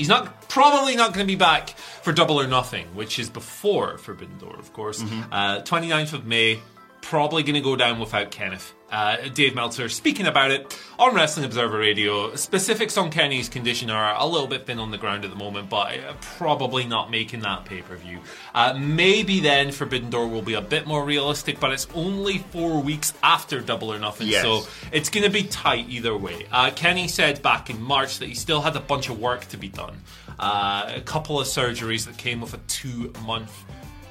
He's 0.00 0.08
not 0.08 0.48
probably 0.48 0.96
not 0.96 1.12
going 1.12 1.26
to 1.26 1.30
be 1.30 1.36
back 1.36 1.68
for 1.76 2.10
Double 2.10 2.40
or 2.40 2.46
Nothing, 2.46 2.86
which 2.94 3.18
is 3.18 3.28
before 3.28 3.98
Forbidden 3.98 4.38
Door, 4.38 4.56
of 4.58 4.72
course. 4.72 5.02
Uh, 5.30 5.60
29th 5.60 6.14
of 6.14 6.24
May, 6.24 6.58
probably 7.02 7.42
going 7.42 7.54
to 7.56 7.60
go 7.60 7.76
down 7.76 8.00
without 8.00 8.30
Kenneth. 8.30 8.72
Uh, 8.90 9.28
Dave 9.28 9.54
Meltzer 9.54 9.88
speaking 9.88 10.26
about 10.26 10.50
it 10.50 10.76
on 10.98 11.14
Wrestling 11.14 11.44
Observer 11.46 11.78
Radio. 11.78 12.34
Specifics 12.34 12.96
on 12.96 13.10
Kenny's 13.10 13.48
condition 13.48 13.88
are 13.88 14.14
a 14.18 14.26
little 14.26 14.48
bit 14.48 14.66
thin 14.66 14.78
on 14.80 14.90
the 14.90 14.98
ground 14.98 15.24
at 15.24 15.30
the 15.30 15.36
moment, 15.36 15.68
but 15.70 15.96
uh, 15.98 16.14
probably 16.20 16.84
not 16.84 17.10
making 17.10 17.40
that 17.40 17.64
pay 17.64 17.82
per 17.82 17.96
view. 17.96 18.18
Uh, 18.54 18.76
maybe 18.78 19.38
then 19.40 19.70
Forbidden 19.70 20.10
Door 20.10 20.28
will 20.28 20.42
be 20.42 20.54
a 20.54 20.60
bit 20.60 20.86
more 20.86 21.04
realistic, 21.04 21.60
but 21.60 21.70
it's 21.72 21.86
only 21.94 22.38
four 22.38 22.82
weeks 22.82 23.12
after 23.22 23.60
Double 23.60 23.92
or 23.92 23.98
Nothing, 23.98 24.26
Yes. 24.28 24.42
so 24.42 24.66
it's 24.92 25.08
going 25.08 25.24
to 25.24 25.30
be 25.30 25.44
tight 25.44 25.86
either 25.88 26.16
way. 26.16 26.46
Uh, 26.50 26.70
Kenny 26.74 27.06
said 27.06 27.42
back 27.42 27.70
in 27.70 27.80
March 27.80 28.18
that 28.18 28.26
he 28.28 28.34
still 28.34 28.60
had 28.62 28.74
a 28.74 28.80
bunch 28.80 29.08
of 29.08 29.20
work 29.20 29.46
to 29.48 29.56
be 29.56 29.68
done. 29.68 30.00
Uh, 30.38 30.90
a 30.96 31.00
couple 31.02 31.38
of 31.38 31.46
surgeries 31.46 32.06
that 32.06 32.16
came 32.16 32.40
with 32.40 32.54
a 32.54 32.58
two 32.66 33.12
month 33.24 33.52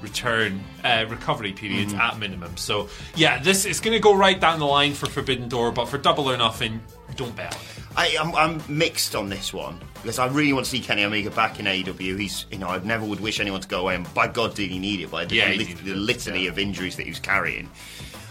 return 0.02 0.62
uh, 0.84 1.06
recovery 1.08 1.52
periods 1.52 1.92
Mm-hmm. 1.92 2.00
at 2.00 2.18
minimum. 2.18 2.56
So 2.56 2.88
yeah, 3.16 3.38
this 3.42 3.64
is 3.64 3.80
going 3.80 3.94
to 3.94 4.00
go 4.00 4.14
right 4.14 4.38
down 4.40 4.58
the 4.58 4.66
line 4.66 4.94
for 4.94 5.06
Forbidden 5.06 5.48
Door, 5.48 5.72
but 5.72 5.86
for 5.88 5.98
Double 5.98 6.30
or 6.30 6.36
Nothing, 6.36 6.80
don't 7.16 7.34
bet 7.36 7.54
on 7.54 7.60
it. 7.60 7.66
I, 7.96 8.16
I'm, 8.20 8.34
I'm 8.36 8.62
mixed 8.68 9.14
on 9.16 9.28
this 9.28 9.52
one 9.52 9.78
because 9.94 10.18
I 10.18 10.26
really 10.28 10.52
want 10.52 10.64
to 10.64 10.70
see 10.70 10.80
Kenny 10.80 11.04
Omega 11.04 11.30
back 11.30 11.58
in 11.58 11.66
AEW. 11.66 12.18
He's, 12.18 12.46
you 12.50 12.58
know, 12.58 12.68
I 12.68 12.78
never 12.78 13.04
would 13.04 13.20
wish 13.20 13.40
anyone 13.40 13.60
to 13.60 13.68
go 13.68 13.80
away, 13.80 13.96
and 13.96 14.12
by 14.14 14.28
God, 14.28 14.54
did 14.54 14.70
he 14.70 14.78
need 14.78 15.00
it 15.00 15.10
by 15.10 15.24
the, 15.24 15.34
Yeah, 15.36 15.48
lit- 15.50 15.76
the 15.84 15.94
litany 15.94 16.44
yeah. 16.44 16.50
of 16.50 16.58
injuries 16.58 16.96
that 16.96 17.02
he 17.02 17.10
was 17.10 17.18
carrying. 17.20 17.68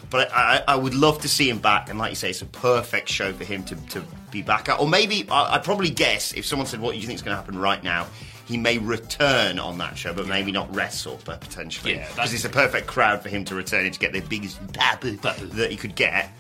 But 0.10 0.32
I, 0.34 0.64
I, 0.68 0.74
I 0.74 0.76
would 0.76 0.96
love 0.96 1.22
to 1.22 1.30
see 1.30 1.50
him 1.50 1.60
back, 1.60 1.90
and 1.90 2.00
like 2.00 2.10
you 2.12 2.16
say, 2.16 2.30
it's 2.32 2.42
a 2.42 2.46
perfect 2.48 3.10
show 3.10 3.32
for 3.34 3.44
him 3.44 3.64
to, 3.66 3.76
to 3.90 4.04
be 4.32 4.42
back 4.42 4.68
at. 4.70 4.80
Or 4.80 4.88
maybe 4.88 5.28
I, 5.30 5.56
I'd 5.56 5.64
probably 5.64 5.90
guess 5.92 6.34
if 6.34 6.46
someone 6.48 6.66
said, 6.66 6.80
"What 6.80 6.94
do 6.94 6.98
you 6.98 7.06
think 7.06 7.18
is 7.18 7.22
going 7.22 7.34
to 7.36 7.42
happen 7.42 7.60
right 7.60 7.84
now?" 7.84 8.08
He 8.50 8.58
may 8.58 8.80
return 8.80 9.60
on 9.60 9.78
that 9.78 9.96
show, 9.96 10.12
but 10.12 10.26
maybe 10.28 10.52
not 10.52 10.74
wrestle, 10.76 11.20
but 11.24 11.40
potentially 11.40 11.94
Yeah, 11.94 12.08
because 12.10 12.34
it's 12.34 12.46
a 12.46 12.50
perfect 12.50 12.88
crowd 12.88 13.22
for 13.22 13.30
him 13.30 13.46
to 13.46 13.54
return 13.54 13.86
and 13.86 13.94
to 13.94 14.00
get 14.00 14.12
the 14.12 14.22
biggest 14.22 14.60
babu 14.74 15.18
that 15.18 15.70
he 15.70 15.78
could 15.78 15.94
get. 15.94 16.32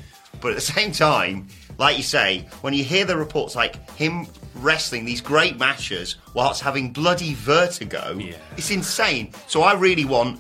But 0.42 0.50
at 0.50 0.56
the 0.56 0.62
same 0.62 0.92
time, 0.92 1.48
like 1.78 1.98
you 1.98 2.04
say, 2.04 2.48
when 2.62 2.74
you 2.74 2.84
hear 2.84 3.06
the 3.06 3.16
reports 3.16 3.56
like 3.56 3.88
him 3.92 4.26
wrestling 4.56 5.06
these 5.06 5.22
great 5.22 5.60
matches 5.60 6.16
whilst 6.34 6.62
having 6.64 6.92
bloody 6.92 7.36
vertigo, 7.36 8.18
Yeah. 8.18 8.34
it's 8.58 8.72
insane. 8.72 9.32
So 9.46 9.62
I 9.62 9.74
really 9.76 10.06
want 10.06 10.40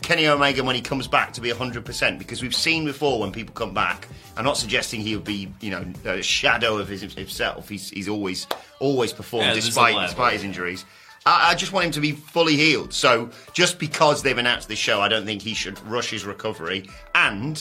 Kenny 0.00 0.26
Omega 0.26 0.64
when 0.64 0.74
he 0.74 0.80
comes 0.80 1.06
back 1.06 1.34
to 1.34 1.42
be 1.42 1.50
100% 1.50 2.18
because 2.18 2.40
we've 2.40 2.54
seen 2.54 2.86
before 2.86 3.20
when 3.20 3.30
people 3.30 3.52
come 3.54 3.74
back. 3.74 4.08
I'm 4.38 4.44
not 4.46 4.56
suggesting 4.56 5.02
he'll 5.02 5.20
be, 5.20 5.52
you 5.60 5.70
know, 5.70 5.84
a 6.06 6.22
shadow 6.22 6.78
of 6.78 6.88
his, 6.88 7.02
himself. 7.02 7.68
He's, 7.68 7.90
he's 7.90 8.08
always 8.08 8.46
always 8.78 9.12
performed 9.12 9.48
Yeah, 9.48 9.54
despite 9.56 9.94
level. 9.96 10.06
despite 10.08 10.32
his 10.32 10.44
injuries. 10.44 10.86
I, 11.26 11.50
I 11.50 11.54
just 11.54 11.72
want 11.72 11.86
him 11.86 11.92
to 11.92 12.00
be 12.00 12.12
fully 12.12 12.56
healed. 12.56 12.92
So 12.92 13.30
just 13.52 13.78
because 13.78 14.22
they've 14.22 14.36
announced 14.38 14.68
this 14.68 14.78
show, 14.78 15.00
I 15.00 15.08
don't 15.08 15.26
think 15.26 15.42
he 15.42 15.54
should 15.54 15.78
rush 15.86 16.10
his 16.10 16.24
recovery. 16.24 16.88
And 17.14 17.56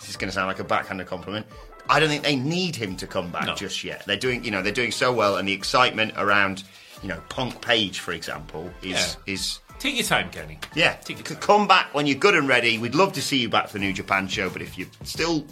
this 0.00 0.08
is 0.08 0.16
going 0.16 0.28
to 0.28 0.34
sound 0.34 0.46
like 0.48 0.58
a 0.60 0.64
backhanded 0.64 1.06
compliment. 1.06 1.46
I 1.88 1.98
don't 1.98 2.08
think 2.08 2.22
they 2.22 2.36
need 2.36 2.76
him 2.76 2.96
to 2.96 3.06
come 3.06 3.30
back 3.30 3.46
No. 3.46 3.54
just 3.56 3.82
yet. 3.82 4.04
They're 4.06 4.16
doing, 4.16 4.44
you 4.44 4.50
know, 4.52 4.62
they're 4.62 4.72
doing 4.72 4.92
so 4.92 5.12
well, 5.12 5.38
and 5.38 5.48
the 5.48 5.52
excitement 5.52 6.12
around, 6.16 6.62
you 7.02 7.08
know, 7.08 7.20
Punk 7.28 7.60
Page, 7.60 7.98
for 7.98 8.12
example, 8.12 8.70
is 8.82 9.16
Yeah. 9.26 9.32
is 9.34 9.58
Take 9.80 9.96
your 9.96 10.04
time, 10.04 10.30
Kenny. 10.30 10.58
yeah. 10.74 10.92
Take 10.96 11.16
your 11.18 11.24
time. 11.26 11.38
come 11.38 11.66
back 11.66 11.92
when 11.94 12.06
you're 12.06 12.18
good 12.18 12.34
and 12.36 12.46
ready. 12.46 12.78
We'd 12.78 12.94
love 12.94 13.12
to 13.14 13.22
see 13.22 13.38
you 13.38 13.48
back 13.48 13.66
for 13.66 13.72
the 13.74 13.78
New 13.80 13.92
Japan 13.94 14.28
show, 14.28 14.50
but 14.50 14.62
if 14.62 14.78
you're 14.78 14.86
still 15.04 15.44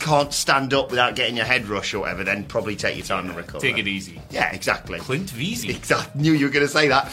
can't 0.00 0.32
stand 0.32 0.74
up 0.74 0.90
without 0.90 1.14
getting 1.14 1.36
your 1.36 1.44
head 1.44 1.68
rush 1.68 1.94
or 1.94 2.00
whatever, 2.00 2.24
then 2.24 2.44
probably 2.44 2.74
take 2.74 2.96
your 2.96 3.06
time 3.06 3.28
to 3.28 3.34
recover. 3.34 3.60
Take 3.60 3.78
it 3.78 3.86
easy. 3.86 4.20
Yeah, 4.30 4.50
exactly. 4.50 4.98
Clint 4.98 5.30
Veazey. 5.30 5.70
Exactly. 5.70 6.22
Knew 6.22 6.32
you 6.32 6.46
were 6.46 6.52
going 6.52 6.66
to 6.66 6.72
say 6.72 6.88
that. 6.88 7.08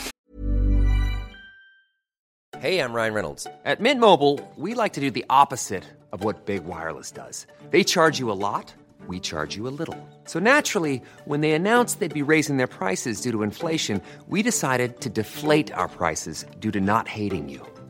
Hey, 2.59 2.79
I'm 2.79 2.91
Ryan 2.91 3.13
Reynolds. 3.13 3.45
At 3.65 3.79
Mint 3.79 3.99
Mobile, 3.99 4.39
we 4.55 4.73
like 4.73 4.93
to 4.93 5.01
do 5.01 5.11
the 5.11 5.25
opposite 5.29 5.83
of 6.11 6.23
what 6.23 6.47
Big 6.47 6.65
Wireless 6.65 7.11
does. 7.11 7.45
They 7.69 7.83
charge 7.83 8.17
you 8.17 8.31
a 8.31 8.39
lot, 8.39 8.73
we 9.07 9.19
charge 9.19 9.55
you 9.55 9.67
a 9.67 9.75
little. 9.77 10.09
So 10.23 10.39
naturally, 10.39 11.01
when 11.25 11.41
they 11.41 11.51
announced 11.51 11.99
they'd 11.99 12.11
be 12.11 12.23
raising 12.23 12.57
their 12.57 12.65
prices 12.65 13.21
due 13.21 13.31
to 13.31 13.43
inflation, 13.43 14.01
we 14.27 14.41
decided 14.41 15.01
to 15.01 15.09
deflate 15.09 15.71
our 15.73 15.87
prices 15.87 16.45
due 16.59 16.71
to 16.71 16.81
not 16.81 17.07
hating 17.07 17.47
you. 17.47 17.61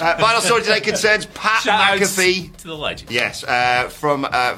Uh, 0.00 0.16
final 0.16 0.40
story 0.40 0.62
today 0.62 0.80
concerns 0.80 1.26
Pat 1.26 1.62
Shout 1.62 1.98
McAfee. 1.98 2.56
to 2.58 2.68
the 2.68 2.74
legend. 2.74 3.10
Yes, 3.10 3.42
uh, 3.42 3.88
from 3.88 4.24
uh, 4.24 4.56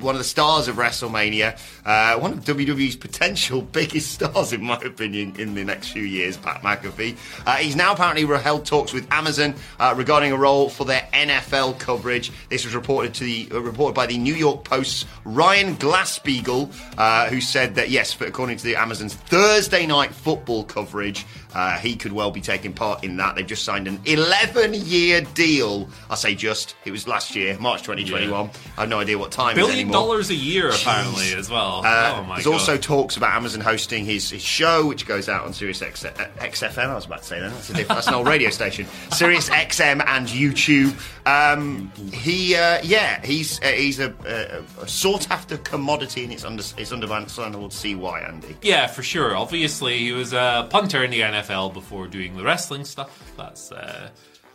one 0.00 0.14
of 0.14 0.18
the 0.18 0.24
stars 0.24 0.66
of 0.66 0.76
WrestleMania, 0.76 1.58
uh, 1.84 2.18
one 2.18 2.32
of 2.32 2.44
WWE's 2.44 2.96
potential 2.96 3.60
biggest 3.72 4.12
stars, 4.12 4.52
in 4.54 4.64
my 4.64 4.76
opinion, 4.80 5.34
in 5.38 5.54
the 5.54 5.62
next 5.62 5.88
few 5.88 6.02
years, 6.02 6.38
Pat 6.38 6.62
McAfee. 6.62 7.16
Uh, 7.46 7.56
he's 7.56 7.76
now 7.76 7.92
apparently 7.92 8.26
held 8.38 8.64
talks 8.64 8.94
with 8.94 9.10
Amazon 9.12 9.54
uh, 9.78 9.94
regarding 9.96 10.32
a 10.32 10.36
role 10.38 10.70
for 10.70 10.84
their 10.84 11.06
NFL 11.12 11.78
coverage. 11.78 12.32
This 12.48 12.64
was 12.64 12.74
reported 12.74 13.12
to 13.14 13.24
the 13.24 13.48
uh, 13.52 13.60
reported 13.60 13.94
by 13.94 14.06
the 14.06 14.16
New 14.16 14.34
York 14.34 14.64
Post's 14.64 15.04
Ryan 15.24 15.76
Glasspiegel, 15.76 16.72
uh, 16.96 17.28
who 17.28 17.42
said 17.42 17.74
that 17.74 17.90
yes, 17.90 18.14
but 18.14 18.26
according 18.26 18.56
to 18.56 18.64
the 18.64 18.76
Amazon's 18.76 19.14
Thursday 19.14 19.86
night 19.86 20.14
football 20.14 20.64
coverage, 20.64 21.26
uh, 21.54 21.78
he 21.78 21.96
could 21.96 22.12
well 22.12 22.30
be 22.30 22.40
taking 22.40 22.72
part 22.72 23.04
in 23.04 23.16
that. 23.18 23.36
They've 23.36 23.46
just 23.46 23.64
signed 23.64 23.86
an 23.88 24.00
11 24.04 24.74
year 24.74 25.20
deal. 25.34 25.88
I 26.10 26.14
say 26.14 26.34
just, 26.34 26.74
it 26.84 26.90
was 26.90 27.06
last 27.06 27.34
year, 27.36 27.58
March 27.58 27.82
2021. 27.82 28.50
I 28.76 28.80
have 28.80 28.88
no 28.88 29.00
idea 29.00 29.18
what 29.18 29.32
time 29.32 29.56
it 29.56 29.60
is 29.60 29.66
Billion 29.66 29.86
anymore. 29.88 29.92
dollars 29.92 30.30
a 30.30 30.34
year, 30.34 30.70
apparently, 30.70 31.34
as 31.34 31.50
well. 31.50 31.82
Uh, 31.84 32.16
oh 32.18 32.24
my 32.24 32.36
there's 32.36 32.46
god. 32.46 32.52
also 32.54 32.76
talks 32.76 33.16
about 33.16 33.34
Amazon 33.34 33.60
hosting 33.60 34.04
his, 34.04 34.30
his 34.30 34.42
show, 34.42 34.86
which 34.86 35.06
goes 35.06 35.28
out 35.28 35.44
on 35.44 35.52
Sirius 35.52 35.82
X, 35.82 36.04
uh, 36.04 36.10
XFM. 36.38 36.86
I 36.88 36.94
was 36.94 37.06
about 37.06 37.20
to 37.20 37.24
say 37.24 37.40
that. 37.40 37.50
That's, 37.50 37.70
a 37.70 37.74
different, 37.74 37.88
that's 37.88 38.06
an 38.08 38.14
old 38.14 38.26
radio 38.26 38.50
station. 38.50 38.86
Sirius 39.12 39.48
XM 39.50 40.04
and 40.06 40.26
YouTube. 40.26 40.94
Um, 41.26 41.92
he, 42.12 42.56
uh, 42.56 42.80
yeah, 42.82 43.24
he's 43.24 43.60
uh, 43.62 43.66
he's 43.66 44.00
a, 44.00 44.12
a, 44.26 44.82
a 44.82 44.88
sought 44.88 45.30
after 45.30 45.56
commodity, 45.58 46.24
and 46.24 46.32
it's 46.32 46.44
under 46.44 46.64
it's 46.76 46.92
understandable 46.92 47.68
to 47.68 47.76
see 47.76 47.94
why, 47.94 48.20
Andy. 48.20 48.56
Yeah, 48.62 48.86
for 48.88 49.02
sure. 49.02 49.36
Obviously, 49.36 49.98
he 49.98 50.12
was 50.12 50.32
a 50.32 50.66
punter 50.70 51.04
in 51.04 51.10
the 51.10 51.20
NFL 51.20 51.41
before 51.70 52.06
doing 52.08 52.36
the 52.36 52.42
wrestling 52.44 52.84
stuff. 52.84 53.32
That's 53.36 53.70
uh, 53.72 54.10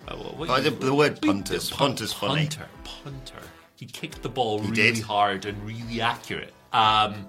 uh, 0.08 0.16
what, 0.16 0.50
Oh, 0.50 0.62
the- 0.62 0.72
the 0.72 0.94
word 0.94 1.20
we- 1.22 1.28
punters- 1.30 1.70
pun- 1.70 1.78
punter's 1.90 2.14
funny. 2.14 2.48
Punter, 2.48 2.68
punter. 2.84 3.48
He 3.76 3.86
kicked 3.86 4.22
the 4.24 4.30
ball 4.30 4.60
really 4.60 4.74
did. 4.94 5.00
hard 5.02 5.46
and 5.46 5.64
really 5.66 6.02
accurate. 6.02 6.54
Um, 6.74 7.28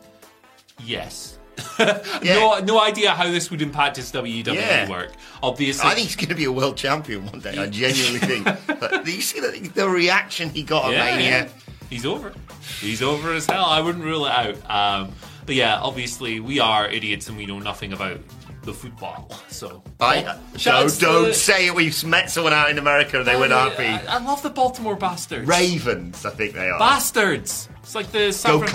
yes. 0.85 1.39
Yeah. 1.79 2.35
No, 2.35 2.59
no 2.61 2.81
idea 2.83 3.11
how 3.11 3.31
this 3.31 3.51
would 3.51 3.63
impact 3.63 3.97
his 3.97 4.11
WWE 4.13 4.55
Yeah. 4.55 4.89
work. 4.89 5.13
Obviously, 5.43 5.89
I 5.89 5.95
think 5.95 6.07
he's 6.09 6.17
going 6.17 6.29
to 6.29 6.35
be 6.35 6.45
a 6.45 6.53
world 6.53 6.77
champion 6.77 7.27
one 7.27 7.41
day. 7.41 7.57
I 7.59 7.67
genuinely 7.71 8.19
think. 8.21 8.45
But 8.67 9.05
do 9.05 9.13
you 9.13 9.21
see 9.21 9.41
the, 9.41 9.69
the 9.75 9.89
reaction 9.89 10.51
he 10.51 10.63
got 10.63 10.87
at 10.87 10.93
Yeah, 10.93 11.05
Mania? 11.17 11.31
yeah. 11.31 11.49
He's 11.91 12.05
over. 12.07 12.33
He's 12.81 13.03
over 13.03 13.33
as 13.33 13.47
hell. 13.47 13.65
I 13.65 13.81
wouldn't 13.81 14.05
rule 14.05 14.27
it 14.27 14.33
out. 14.33 14.71
Um, 14.71 15.13
but 15.47 15.55
yeah, 15.55 15.79
obviously 15.81 16.39
we 16.41 16.61
are 16.61 16.87
idiots 16.89 17.29
and 17.29 17.37
we 17.37 17.47
know 17.47 17.59
nothing 17.59 17.93
about 17.93 18.21
the 18.69 18.75
football. 18.75 19.31
So 19.49 19.83
I, 19.99 20.39
don't, 20.63 21.01
don't 21.01 21.27
to- 21.29 21.35
say 21.35 21.67
it. 21.67 21.75
We've 21.75 22.05
met 22.05 22.31
someone 22.31 22.53
out 22.53 22.71
in 22.71 22.79
America 22.79 23.19
and 23.19 23.27
they 23.27 23.35
I, 23.51 23.71
happy. 23.71 24.07
I 24.07 24.19
love 24.19 24.43
the 24.43 24.51
Baltimore 24.51 24.95
bastards. 24.95 25.49
Ravens, 25.49 26.25
I 26.25 26.31
think 26.31 26.55
they 26.55 26.69
are. 26.69 26.79
Bastards. 26.79 27.69
It's 27.83 27.95
like 27.95 28.13
the 28.13 28.31
San, 28.31 28.53
Go 28.53 28.59
Fran-. 28.59 28.71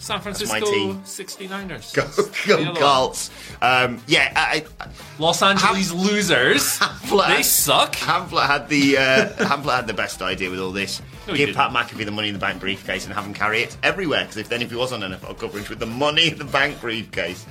San 0.00 0.20
Francisco 0.20 0.58
my 0.58 0.60
team. 0.60 1.02
69ers. 1.02 1.94
Go, 1.94 2.56
go 2.64 2.72
the. 2.72 2.80
Carts. 2.80 3.30
Um, 3.60 4.02
yeah, 4.06 4.32
I, 4.34 4.64
I, 4.80 4.88
Los 5.18 5.42
Angeles 5.42 5.92
losers. 5.92 6.78
Hamlet- 6.78 7.28
they 7.28 7.42
suck. 7.42 7.94
Hamlet 7.96 8.46
had 8.46 8.68
the 8.68 8.96
uh, 8.96 9.44
Hamlet 9.46 9.74
had 9.76 9.86
the 9.86 9.94
best 9.94 10.22
idea 10.22 10.50
with 10.50 10.58
all 10.58 10.72
this. 10.72 11.02
No, 11.28 11.34
Give. 11.34 11.54
Pat 11.54 11.72
McAfee 11.72 12.04
the 12.06 12.10
money 12.10 12.28
in 12.28 12.34
the 12.34 12.40
bank 12.40 12.58
briefcase 12.60 13.04
and 13.04 13.12
have 13.12 13.26
him 13.26 13.34
carry 13.34 13.60
it 13.62 13.76
everywhere. 13.82 14.22
Because 14.22 14.38
if 14.38 14.48
then 14.48 14.62
if 14.62 14.70
he 14.70 14.76
was 14.76 14.92
on 14.92 15.00
NFL 15.00 15.38
coverage 15.38 15.68
with 15.68 15.78
the 15.78 15.86
money 15.86 16.28
in 16.28 16.38
the 16.38 16.44
bank 16.44 16.80
briefcase, 16.80 17.44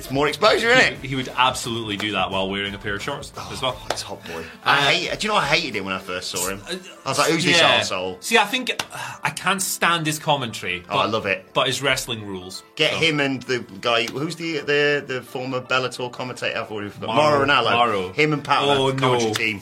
it's 0.00 0.10
more 0.10 0.26
exposure, 0.28 0.68
isn't 0.70 0.94
it? 0.94 0.98
He 1.06 1.14
would 1.14 1.28
absolutely 1.36 1.96
do 1.96 2.12
that 2.12 2.30
while 2.30 2.48
wearing 2.50 2.74
a 2.74 2.78
pair 2.78 2.94
of 2.96 3.02
shorts 3.02 3.32
as 3.52 3.62
well. 3.62 3.80
It's 3.90 4.02
hot 4.02 4.24
boy. 4.26 4.44
I 4.64 4.76
hate. 4.92 5.20
Do 5.20 5.26
you 5.26 5.32
know 5.32 5.38
I 5.38 5.44
hated 5.46 5.76
him 5.76 5.84
when 5.84 5.94
I 5.94 5.98
first 5.98 6.30
saw 6.30 6.48
him? 6.48 6.60
I 7.04 7.08
was 7.08 7.18
like, 7.18 7.30
"Who's 7.30 7.44
this 7.44 7.58
Yeah. 7.58 7.80
arsehole? 7.80 8.22
See, 8.22 8.36
I 8.38 8.44
think 8.46 8.70
uh, 8.92 9.14
I 9.22 9.30
can't 9.30 9.62
stand 9.62 10.06
his 10.06 10.18
commentary. 10.18 10.82
Oh, 10.90 10.98
I 10.98 11.06
love 11.06 11.26
it. 11.26 11.46
But 11.54 11.66
his 11.68 11.80
wrestling 11.82 12.26
rules. 12.26 12.62
Get 12.76 12.92
So- 12.92 12.98
him 12.98 13.20
and 13.20 13.42
the 13.42 13.60
guy 13.80 14.04
who's 14.06 14.36
the 14.36 14.58
the 14.60 15.04
the 15.06 15.22
former 15.22 15.60
Bellator 15.60 16.10
commentator. 16.10 16.58
I've 16.58 16.70
already 16.72 16.90
forgotten. 16.90 17.16
Mauro. 17.16 17.46
Ranallo. 17.46 18.14
Him 18.14 18.32
and 18.32 18.42
Pat 18.42 18.62
Oh, 18.62 18.88
oh, 18.88 18.90
no. 18.92 19.32
team. 19.34 19.60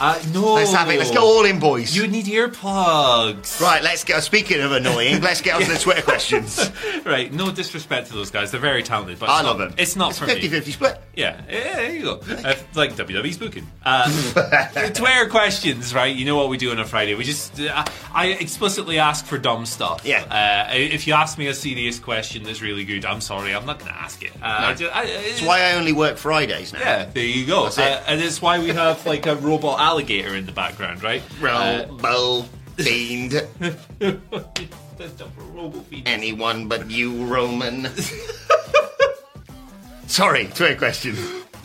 Uh, 0.00 0.20
no. 0.32 0.54
Let's 0.54 0.72
have 0.72 0.88
it. 0.90 0.98
Let's 0.98 1.10
go 1.10 1.22
all 1.22 1.44
in, 1.44 1.58
boys. 1.60 1.94
You 1.94 2.06
need 2.08 2.26
earplugs. 2.26 3.60
Right, 3.60 3.82
let's 3.82 4.04
go. 4.04 4.20
Speaking 4.20 4.60
of 4.60 4.72
annoying, 4.72 5.20
let's 5.20 5.40
get 5.42 5.56
on 5.56 5.62
to 5.62 5.68
the 5.72 5.78
Twitter 5.78 6.02
questions. 6.02 6.70
Right, 7.04 7.32
no 7.32 7.50
disrespect 7.50 8.08
to 8.08 8.12
those 8.12 8.30
guys. 8.30 8.50
They're 8.50 8.60
very 8.60 8.82
talented, 8.82 9.18
but 9.18 9.30
I 9.30 9.38
it's 9.38 9.44
love 9.46 9.58
not, 9.58 9.68
them. 9.70 9.74
It's 9.78 9.96
not 9.96 10.10
it's 10.10 10.18
for 10.18 10.26
50 10.26 10.42
me. 10.42 10.48
50 10.48 10.70
split. 10.72 11.00
Yeah, 11.16 11.40
yeah, 11.48 11.76
there 11.76 11.94
you 11.94 12.02
go. 12.02 12.20
Uh, 12.20 12.54
like 12.74 12.94
WWE's 12.94 13.38
booking. 13.38 13.66
Uh, 13.82 14.10
Twitter 14.92 15.28
questions, 15.30 15.94
right? 15.94 16.14
You 16.14 16.26
know 16.26 16.36
what 16.36 16.50
we 16.50 16.58
do 16.58 16.70
on 16.72 16.78
a 16.78 16.84
Friday. 16.84 17.14
We 17.14 17.24
just, 17.24 17.58
uh, 17.58 17.84
I 18.12 18.28
explicitly 18.38 18.98
ask 18.98 19.24
for 19.24 19.38
dumb 19.38 19.64
stuff. 19.64 20.02
Yeah. 20.04 20.68
Uh, 20.70 20.74
if 20.74 21.06
you 21.06 21.14
ask 21.14 21.38
me 21.38 21.46
a 21.48 21.54
serious 21.54 21.98
question 21.98 22.42
that's 22.42 22.60
really 22.60 22.84
good, 22.84 23.04
I'm 23.06 23.22
sorry, 23.22 23.54
I'm 23.54 23.64
not 23.66 23.78
going 23.78 23.92
to 23.92 23.98
ask 23.98 24.22
it. 24.22 24.32
Uh, 24.42 24.44
I 24.44 24.74
ju- 24.74 24.90
I- 24.92 25.06
That's 25.06 25.42
why 25.42 25.62
I 25.62 25.72
only 25.72 25.92
work 25.92 26.18
Fridays 26.18 26.72
now. 26.74 26.80
Yeah, 26.80 27.04
there 27.06 27.24
you 27.24 27.46
go. 27.46 27.66
It. 27.66 27.78
Uh, 27.78 28.02
and 28.06 28.20
it's 28.20 28.42
why 28.42 28.58
we 28.58 28.68
have 28.68 29.04
like 29.06 29.24
a 29.26 29.36
robot 29.36 29.80
alligator 29.90 30.36
in 30.36 30.46
the 30.46 30.52
background, 30.52 31.02
right? 31.02 31.20
Uh, 31.42 31.84
Robo 31.90 32.42
fiend. 32.76 33.32
the 33.98 34.20
double 35.18 35.42
robot 35.52 35.84
feed. 35.86 36.06
Anyone 36.06 36.68
but 36.68 36.88
you, 36.90 37.24
Roman. 37.26 37.88
Sorry, 40.06 40.46
Twitter 40.46 40.76
question. 40.76 41.16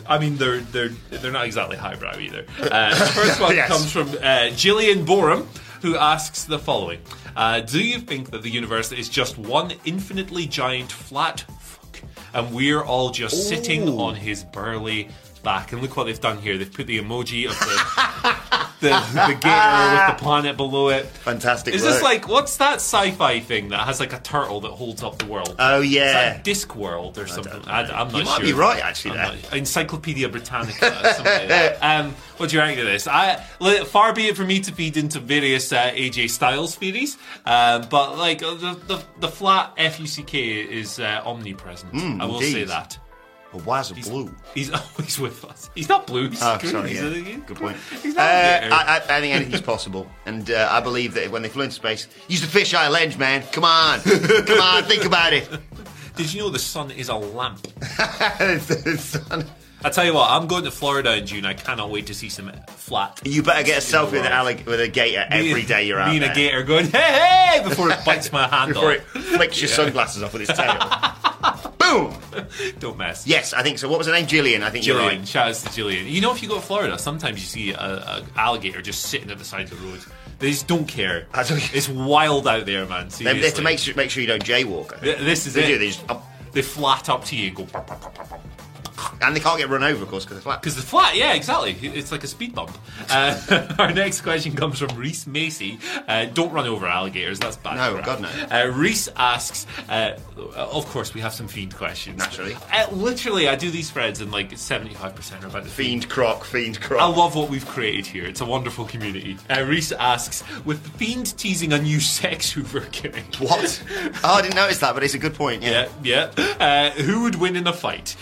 I 0.08 0.18
mean, 0.18 0.36
they're 0.36 0.60
they're 0.60 0.90
they're 1.10 1.32
not 1.32 1.46
exactly 1.46 1.76
highbrow 1.76 2.18
either. 2.18 2.44
Uh, 2.60 2.90
the 2.98 3.04
first 3.14 3.40
one 3.40 3.56
Yes. 3.56 3.68
comes 3.68 3.90
from 3.92 4.08
uh, 4.22 4.50
Gillian 4.50 5.04
Borum, 5.04 5.48
who 5.82 5.96
asks 5.96 6.44
the 6.44 6.58
following: 6.58 7.00
uh, 7.36 7.60
Do 7.60 7.82
you 7.82 7.98
think 8.00 8.30
that 8.30 8.42
the 8.42 8.50
universe 8.50 8.92
is 8.92 9.08
just 9.08 9.36
one 9.38 9.72
infinitely 9.84 10.46
giant 10.46 10.92
flat 10.92 11.40
fuck, 11.60 12.00
and 12.34 12.54
we're 12.54 12.82
all 12.84 13.10
just 13.10 13.48
sitting 13.48 13.88
on 13.88 14.14
his 14.14 14.44
burly 14.44 15.08
back? 15.46 15.72
And 15.72 15.80
look 15.80 15.96
what 15.96 16.04
they've 16.04 16.20
done 16.20 16.38
here. 16.38 16.58
They've 16.58 16.72
put 16.72 16.86
the 16.88 16.98
emoji 17.00 17.46
of 17.48 17.58
the. 17.58 18.36
The, 18.78 18.90
the 18.90 19.38
gator 19.40 19.94
with 19.94 20.06
the 20.18 20.22
planet 20.22 20.58
below 20.58 20.90
it. 20.90 21.06
Fantastic 21.06 21.74
Is 21.74 21.82
this 21.82 21.94
work. 21.94 22.02
like 22.02 22.28
what's 22.28 22.58
that 22.58 22.74
sci-fi 22.74 23.40
thing 23.40 23.70
that 23.70 23.86
has 23.86 24.00
like 24.00 24.12
a 24.12 24.18
turtle 24.20 24.60
that 24.60 24.72
holds 24.72 25.02
up 25.02 25.18
the 25.18 25.24
world? 25.24 25.56
Oh, 25.58 25.80
yeah. 25.80 26.12
that 26.12 26.44
Discworld 26.44 27.16
or 27.16 27.26
something? 27.26 27.62
I, 27.66 27.80
am 28.02 28.08
not 28.12 28.18
You 28.18 28.24
might 28.24 28.36
sure. 28.36 28.44
be 28.44 28.52
right, 28.52 28.82
actually, 28.82 29.14
there. 29.16 29.24
not- 29.32 29.56
Encyclopedia 29.56 30.28
Britannica. 30.28 31.14
something 31.14 31.24
like 31.24 31.48
that. 31.48 31.78
Um, 31.86 32.14
what 32.36 32.50
do 32.50 32.56
you 32.56 32.62
rank 32.62 32.78
of 32.78 32.84
this? 32.84 33.06
I, 33.08 33.36
far 33.86 34.12
be 34.12 34.26
it 34.26 34.36
for 34.36 34.44
me 34.44 34.60
to 34.60 34.72
feed 34.72 34.98
into 34.98 35.20
various 35.20 35.72
uh, 35.72 35.92
AJ 35.92 36.28
Styles 36.28 36.74
theories, 36.74 37.16
um, 37.46 37.86
but 37.88 38.18
like 38.18 38.42
uh, 38.42 38.54
the, 38.54 38.74
the 38.86 39.02
the 39.20 39.28
flat 39.28 39.72
fuck 39.78 40.34
is 40.34 41.00
uh, 41.00 41.22
omnipresent. 41.24 41.92
Mm, 41.94 42.20
I 42.20 42.26
will 42.26 42.42
say 42.42 42.64
that. 42.64 42.98
But 43.56 43.64
why 43.64 43.80
is 43.80 43.90
it 43.90 44.02
blue? 44.02 44.34
He's 44.54 44.70
always 44.98 45.18
with 45.18 45.42
us. 45.46 45.70
He's 45.74 45.88
not 45.88 46.06
blue. 46.06 46.28
He's 46.28 46.42
Oh, 46.42 46.58
green. 46.58 46.72
sorry. 46.72 46.88
He's 46.90 47.00
Yeah. 47.00 47.06
a- 47.06 47.10
he's- 47.12 47.40
Good 47.46 47.56
point. 47.56 47.76
He's 48.02 48.14
Uh, 48.16 48.20
not 48.22 48.60
gator. 48.60 48.74
I, 48.74 48.76
I, 48.76 48.96
I 49.16 49.20
think 49.20 49.34
anything's 49.34 49.60
possible, 49.62 50.06
and 50.26 50.50
uh, 50.50 50.68
I 50.70 50.80
believe 50.80 51.14
that 51.14 51.30
when 51.30 51.40
they 51.42 51.48
flew 51.48 51.62
into 51.62 51.74
space, 51.74 52.06
use 52.28 52.40
the 52.42 52.46
fisheye 52.58 52.90
lens, 52.90 53.16
man. 53.16 53.42
Come 53.52 53.64
on, 53.64 54.00
come 54.00 54.60
on, 54.60 54.84
think 54.84 55.04
about 55.06 55.32
it. 55.32 55.48
Did 56.16 56.32
you 56.32 56.40
know 56.40 56.50
the 56.50 56.58
sun 56.58 56.90
is 56.90 57.08
a 57.08 57.14
lamp? 57.14 57.66
The 58.38 58.96
sun- 58.98 59.46
I 59.84 59.90
tell 59.90 60.04
you 60.06 60.14
what, 60.14 60.30
I'm 60.30 60.46
going 60.46 60.64
to 60.64 60.70
Florida 60.70 61.16
in 61.16 61.26
June. 61.26 61.44
I 61.44 61.52
cannot 61.54 61.90
wait 61.90 62.06
to 62.06 62.14
see 62.14 62.28
some 62.30 62.50
flat. 62.68 63.20
you 63.24 63.42
better 63.42 63.62
get 63.62 63.78
a 63.78 63.86
selfie 63.86 64.12
with, 64.12 64.22
allig- 64.24 64.64
with 64.66 64.80
a 64.80 64.88
gator 64.88 65.24
every 65.30 65.62
day 65.64 65.86
you're 65.86 66.00
out 66.00 66.10
Me 66.12 66.18
there. 66.18 66.32
a 66.32 66.34
gator 66.34 66.62
going, 66.62 66.86
hey, 66.86 66.98
hey, 67.58 67.62
before 67.68 67.90
it 67.90 67.98
bites 68.04 68.32
my 68.32 68.48
hand 68.48 68.70
off. 68.70 68.74
Before 68.74 68.92
it 68.92 69.02
off. 69.14 69.22
flicks 69.36 69.60
your 69.60 69.68
sunglasses 69.68 70.22
off 70.22 70.32
with 70.32 70.48
its 70.48 70.58
tail. 70.58 70.78
Boom! 71.92 72.46
Don't 72.78 72.96
mess. 72.98 73.26
Yes, 73.26 73.52
I 73.52 73.62
think 73.62 73.78
so. 73.78 73.88
What 73.88 73.98
was 73.98 74.06
her 74.06 74.12
name? 74.12 74.26
Jillian. 74.26 74.62
I 74.62 74.70
think 74.70 74.86
you're 74.86 74.96
Jillian, 74.98 75.18
right. 75.18 75.28
shout 75.28 75.48
out 75.48 75.54
to 75.54 75.68
Jillian. 75.68 76.10
You 76.10 76.20
know, 76.20 76.32
if 76.32 76.42
you 76.42 76.48
go 76.48 76.56
to 76.56 76.60
Florida, 76.60 76.98
sometimes 76.98 77.38
you 77.40 77.46
see 77.46 77.72
a, 77.72 77.78
a 77.80 78.22
alligator 78.36 78.82
just 78.82 79.02
sitting 79.02 79.30
at 79.30 79.38
the 79.38 79.44
side 79.44 79.64
of 79.64 79.70
the 79.70 79.86
road. 79.86 80.00
They 80.38 80.50
just 80.50 80.66
don't 80.66 80.86
care. 80.86 81.26
I 81.32 81.42
don't- 81.44 81.74
It's 81.74 81.88
wild 81.88 82.46
out 82.46 82.66
there, 82.66 82.84
man. 82.86 83.08
They, 83.08 83.24
they 83.32 83.40
have 83.46 83.54
to 83.54 83.62
make 83.62 83.78
sure, 83.78 83.94
make 83.94 84.10
sure 84.10 84.20
you 84.20 84.26
don't 84.26 84.44
jaywalk. 84.44 84.86
I 84.92 84.98
think. 84.98 85.02
Th- 85.02 85.18
This 85.20 85.46
is 85.46 85.54
They 85.54 85.64
it. 85.64 85.68
do. 85.68 85.78
They 85.78 85.86
just, 85.88 86.04
oh, 86.08 86.22
They 86.52 86.62
flat 86.62 87.08
up 87.08 87.24
to 87.26 87.36
you 87.36 87.48
and 87.48 87.56
go. 87.56 87.64
"Pop, 87.64 87.86
pop, 87.86 88.00
pop, 88.00 88.14
pop, 88.14 88.28
pop." 88.28 88.40
And 89.20 89.34
they 89.34 89.40
can't 89.40 89.58
get 89.58 89.68
run 89.68 89.82
over, 89.82 90.02
of 90.02 90.08
course, 90.08 90.24
because 90.24 90.36
they're 90.36 90.42
flat. 90.42 90.60
Because 90.60 90.76
it's 90.76 90.88
flat, 90.88 91.16
yeah, 91.16 91.34
exactly. 91.34 91.72
It's 91.82 92.12
like 92.12 92.24
a 92.24 92.26
speed 92.26 92.54
bump. 92.54 92.76
Uh, 93.10 93.74
our 93.78 93.92
next 93.92 94.22
question 94.22 94.54
comes 94.54 94.78
from 94.78 94.96
Reese 94.96 95.26
Macy. 95.26 95.78
Uh, 96.08 96.26
don't 96.26 96.52
run 96.52 96.66
over 96.66 96.86
alligators, 96.86 97.38
that's 97.38 97.56
bad. 97.56 97.76
No. 97.76 98.02
God, 98.02 98.22
no. 98.22 98.28
Uh, 98.50 98.68
Reese 98.68 99.08
asks, 99.16 99.66
uh, 99.88 100.18
of 100.54 100.86
course, 100.86 101.14
we 101.14 101.20
have 101.20 101.32
some 101.32 101.48
fiend 101.48 101.74
questions. 101.74 102.18
Naturally. 102.18 102.56
Uh, 102.72 102.86
literally, 102.92 103.48
I 103.48 103.56
do 103.56 103.70
these 103.70 103.90
threads 103.90 104.20
and 104.20 104.32
like 104.32 104.50
75% 104.50 105.42
are 105.42 105.46
about 105.46 105.64
the 105.64 105.70
fiend. 105.70 106.02
Fiend 106.02 106.08
croc, 106.08 106.44
fiend 106.44 106.80
croc. 106.80 107.00
I 107.00 107.06
love 107.06 107.34
what 107.36 107.48
we've 107.50 107.66
created 107.66 108.06
here. 108.06 108.24
It's 108.24 108.40
a 108.40 108.44
wonderful 108.46 108.84
community. 108.84 109.36
Uh, 109.50 109.62
Reese 109.62 109.92
asks, 109.92 110.42
with 110.64 110.82
the 110.82 110.90
fiend 110.90 111.36
teasing 111.38 111.72
a 111.72 111.78
new 111.80 112.00
sex 112.00 112.50
Hoover 112.56 112.80
gimmick. 112.92 113.34
What? 113.36 113.82
Oh, 114.24 114.34
I 114.34 114.42
didn't 114.42 114.56
notice 114.56 114.78
that, 114.78 114.94
but 114.94 115.02
it's 115.02 115.14
a 115.14 115.18
good 115.18 115.34
point. 115.34 115.62
Yeah. 115.62 115.88
Yeah, 116.02 116.30
yeah. 116.36 116.56
Uh, 116.58 117.02
who 117.02 117.22
would 117.22 117.36
win 117.36 117.56
in 117.56 117.66
a 117.66 117.72
fight? 117.72 118.16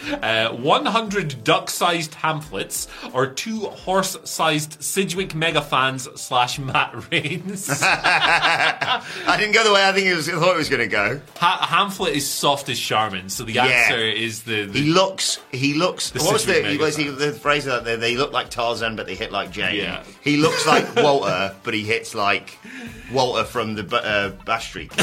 Uh, 0.65 0.69
100 0.85 1.45
duck-sized 1.45 2.15
Hamlets 2.15 2.89
or 3.13 3.27
two 3.27 3.61
horse-sized 3.61 4.83
Sidgwick 4.83 5.35
mega 5.35 5.61
fans 5.63 6.09
slash 6.21 6.59
Matt 6.59 6.95
Rains? 7.13 7.69
I 7.83 9.37
didn't 9.39 9.53
go 9.53 9.65
the 9.65 9.73
way 9.73 9.87
I 9.87 9.93
think 9.93 10.07
it 10.07 10.15
was. 10.15 10.29
I 10.29 10.33
thought 10.33 10.55
it 10.55 10.59
was 10.59 10.69
going 10.69 10.81
to 10.81 10.87
go. 10.87 11.21
ha- 11.37 11.67
Hamlet 11.69 12.15
is 12.15 12.29
soft 12.29 12.69
as 12.69 12.79
Charmin, 12.79 13.29
so 13.29 13.45
the 13.45 13.53
Yeah. 13.53 13.65
answer 13.65 13.99
is 13.99 14.43
the, 14.45 14.65
the 14.67 14.81
He 14.81 14.91
looks. 14.91 15.39
He 15.53 15.75
looks. 15.75 16.11
The 16.11 16.21
what 16.21 16.33
was 16.33 16.47
the? 16.47 16.77
Was 16.81 16.97
he, 16.97 17.09
the 17.09 17.33
phrase 17.33 17.65
that 17.67 17.85
they, 17.85 17.97
they 17.97 18.17
look 18.17 18.33
like 18.33 18.51
Tarzan, 18.51 18.97
but 18.97 19.07
they 19.07 19.15
hit 19.15 19.33
like 19.33 19.51
Jane. 19.51 19.75
Yeah. 19.77 20.03
He 20.23 20.37
looks 20.37 20.67
like 20.67 20.95
Walter, 20.97 21.55
but 21.63 21.75
he 21.75 21.83
hits 21.85 22.15
like 22.15 22.59
Walter 23.13 23.45
from 23.45 23.75
the 23.75 23.97
uh, 23.97 24.31
Bash 24.45 24.69
Street. 24.69 24.93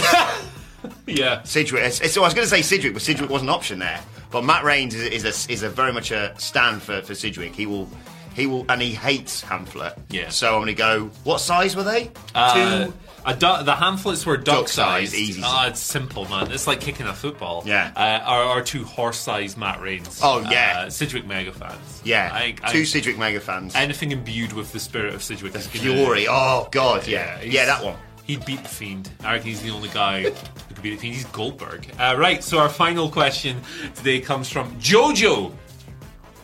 yeah. 1.08 1.44
Sidgwick. 1.44 1.84
It's, 1.84 1.98
it's- 2.00 2.18
I 2.18 2.22
was 2.22 2.34
going 2.34 2.46
to 2.46 2.50
say 2.50 2.62
Sidgwick, 2.62 2.94
but 2.94 3.02
Sidgwick 3.02 3.30
was 3.30 3.42
an 3.42 3.50
option 3.50 3.80
there. 3.80 4.00
But 4.32 4.44
Matt 4.46 4.64
Rains 4.64 4.96
is, 4.96 5.24
is 5.26 5.48
a 5.50 5.52
is 5.52 5.64
a 5.64 5.70
very 5.70 5.92
much 5.92 6.12
a 6.12 6.34
stand 6.40 6.82
for, 6.82 7.02
for 7.02 7.14
Sidgwick. 7.16 7.54
He 7.56 7.66
will. 7.66 7.90
He 8.34 8.48
will, 8.48 8.66
and 8.70 8.82
he 8.82 8.92
hates 8.94 9.42
Hamlet. 9.42 9.94
Yeah. 10.10 10.30
So 10.30 10.48
I'm 10.56 10.62
going 10.62 10.68
to 10.68 10.74
go. 10.74 11.12
What 11.26 11.40
size 11.42 11.76
were 11.76 11.84
they? 11.84 12.12
Uh, 12.34 12.86
Two. 12.86 12.94
a 13.26 13.36
du- 13.36 13.64
the 13.66 13.74
pamphlets 13.76 14.26
were 14.26 14.38
duck 14.38 14.60
Duck-sized, 14.60 15.12
sized. 15.12 15.22
easy. 15.22 15.42
Ah, 15.44 15.68
it's 15.68 15.82
simple, 15.82 16.24
man. 16.30 16.50
It's 16.50 16.66
like 16.66 16.80
kicking 16.80 17.08
a 17.08 17.14
football. 17.14 17.64
Yeah. 17.66 17.92
Uh, 17.94 18.32
or, 18.32 18.60
or 18.60 18.62
two 18.62 18.86
horse-sized 18.86 19.58
Matt 19.58 19.82
Rains. 19.82 20.22
Oh, 20.24 20.40
yeah. 20.50 20.84
Uh, 20.86 20.90
Sidgwick 20.90 21.26
mega 21.28 21.52
fans. 21.52 22.02
Yeah. 22.06 22.30
I, 22.32 22.56
I, 22.64 22.72
Two 22.72 22.86
Sidgwick 22.86 23.18
mega 23.18 23.42
fans. 23.42 23.76
anything 23.76 24.14
imbued 24.14 24.54
with 24.54 24.72
the 24.72 24.80
spirit 24.80 25.14
of 25.14 25.22
Sidgwick. 25.22 25.52
gonna- 25.52 25.66
Fury. 25.66 26.26
Oh 26.30 26.70
God. 26.72 27.06
Yeah. 27.06 27.38
he's- 27.40 27.54
Yeah, 27.54 27.66
that 27.66 27.84
one. 27.84 27.98
He'd 28.24 28.46
beat 28.46 28.64
the 28.64 28.70
Fiend. 28.70 29.10
I 29.26 29.34
reckon 29.34 29.48
he's 29.50 29.62
the 29.62 29.72
only 29.72 29.90
guy 29.90 30.32
who 30.82 30.90
could 30.90 30.90
beat 30.90 30.90
the 30.92 30.98
Fiend. 30.98 31.16
He's 31.16 31.26
Goldberg. 31.26 31.88
Uh, 32.00 32.16
right, 32.18 32.44
so 32.44 32.60
our 32.60 32.70
final 32.70 33.10
question 33.10 33.62
today 33.96 34.20
comes 34.20 34.50
from 34.50 34.76
Jojo. 34.80 35.54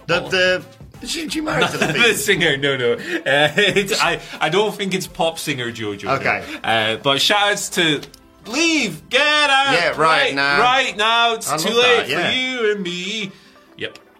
The 0.07 0.19
the. 0.21 0.65
She, 1.05 1.29
she 1.29 1.41
married 1.41 1.69
to 1.69 1.77
the 1.77 1.87
the 1.87 2.13
singer, 2.15 2.57
no, 2.57 2.75
no. 2.75 2.93
Uh, 2.93 2.97
it's, 3.57 4.01
I, 4.01 4.19
I 4.39 4.49
don't 4.49 4.73
think 4.73 4.95
it's 4.95 5.05
pop 5.05 5.37
singer 5.37 5.71
Jojo. 5.71 6.19
Okay. 6.19 6.59
Uh, 6.63 6.97
but 6.97 7.21
shout 7.21 7.51
outs 7.51 7.69
to 7.69 8.01
Leave, 8.47 9.09
get 9.09 9.21
out. 9.21 9.73
Yeah, 9.73 10.01
right 10.01 10.33
now. 10.33 10.59
Right 10.59 10.95
now, 10.95 11.33
it's 11.35 11.51
I 11.51 11.57
too 11.57 11.73
late 11.73 12.07
that, 12.07 12.09
yeah. 12.09 12.29
for 12.29 12.35
you 12.35 12.71
and 12.71 12.81
me. 12.83 13.31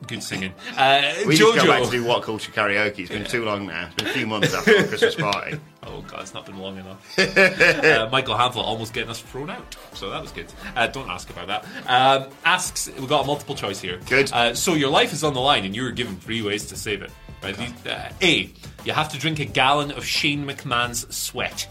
Good 0.06 0.22
singing. 0.22 0.54
Uh, 0.78 1.02
We 1.26 1.36
just 1.36 1.56
go 1.58 1.66
back 1.66 1.84
to 1.84 1.90
do 1.90 2.04
what 2.04 2.22
culture 2.24 2.52
karaoke. 2.52 3.00
It's 3.00 3.10
been 3.10 3.26
too 3.26 3.44
long 3.44 3.66
now. 3.66 3.88
It's 3.88 3.96
been 3.96 4.08
a 4.08 4.14
few 4.14 4.28
months 4.28 4.54
after 4.54 4.82
the 4.82 4.88
Christmas 4.88 5.16
party. 5.16 5.60
Oh 5.90 6.02
god, 6.02 6.24
it's 6.24 6.34
not 6.34 6.46
been 6.46 6.58
long 6.58 6.78
enough. 6.78 7.18
uh, 7.38 8.10
Michael 8.12 8.36
Hamlet 8.36 8.58
almost 8.66 8.94
getting 8.94 9.10
us 9.10 9.22
thrown 9.22 9.50
out, 9.50 9.78
so 9.94 10.10
that 10.10 10.22
was 10.22 10.34
good. 10.34 10.48
Uh, 10.76 10.86
don't 10.88 11.10
ask 11.10 11.30
about 11.30 11.48
that. 11.48 11.66
Um, 11.88 12.30
asks, 12.44 12.90
we've 13.00 13.08
got 13.08 13.24
a 13.24 13.26
multiple 13.28 13.56
choice 13.56 13.80
here. 13.80 13.98
Good. 14.10 14.30
Uh, 14.34 14.54
so 14.54 14.74
your 14.74 14.90
life 14.90 15.14
is 15.14 15.24
on 15.24 15.34
the 15.34 15.40
line, 15.40 15.64
and 15.64 15.74
you 15.74 15.84
were 15.84 15.92
given 15.92 16.18
three 16.18 16.42
ways 16.42 16.66
to 16.68 16.76
save 16.76 17.04
it. 17.04 17.12
Right? 17.42 17.56
These, 17.56 17.86
uh, 17.86 18.12
a, 18.22 18.50
you 18.84 18.92
have 18.92 19.08
to 19.14 19.18
drink 19.18 19.40
a 19.40 19.46
gallon 19.46 19.92
of 19.92 20.04
Shane 20.04 20.46
McMahon's 20.46 21.16
sweat. 21.16 21.70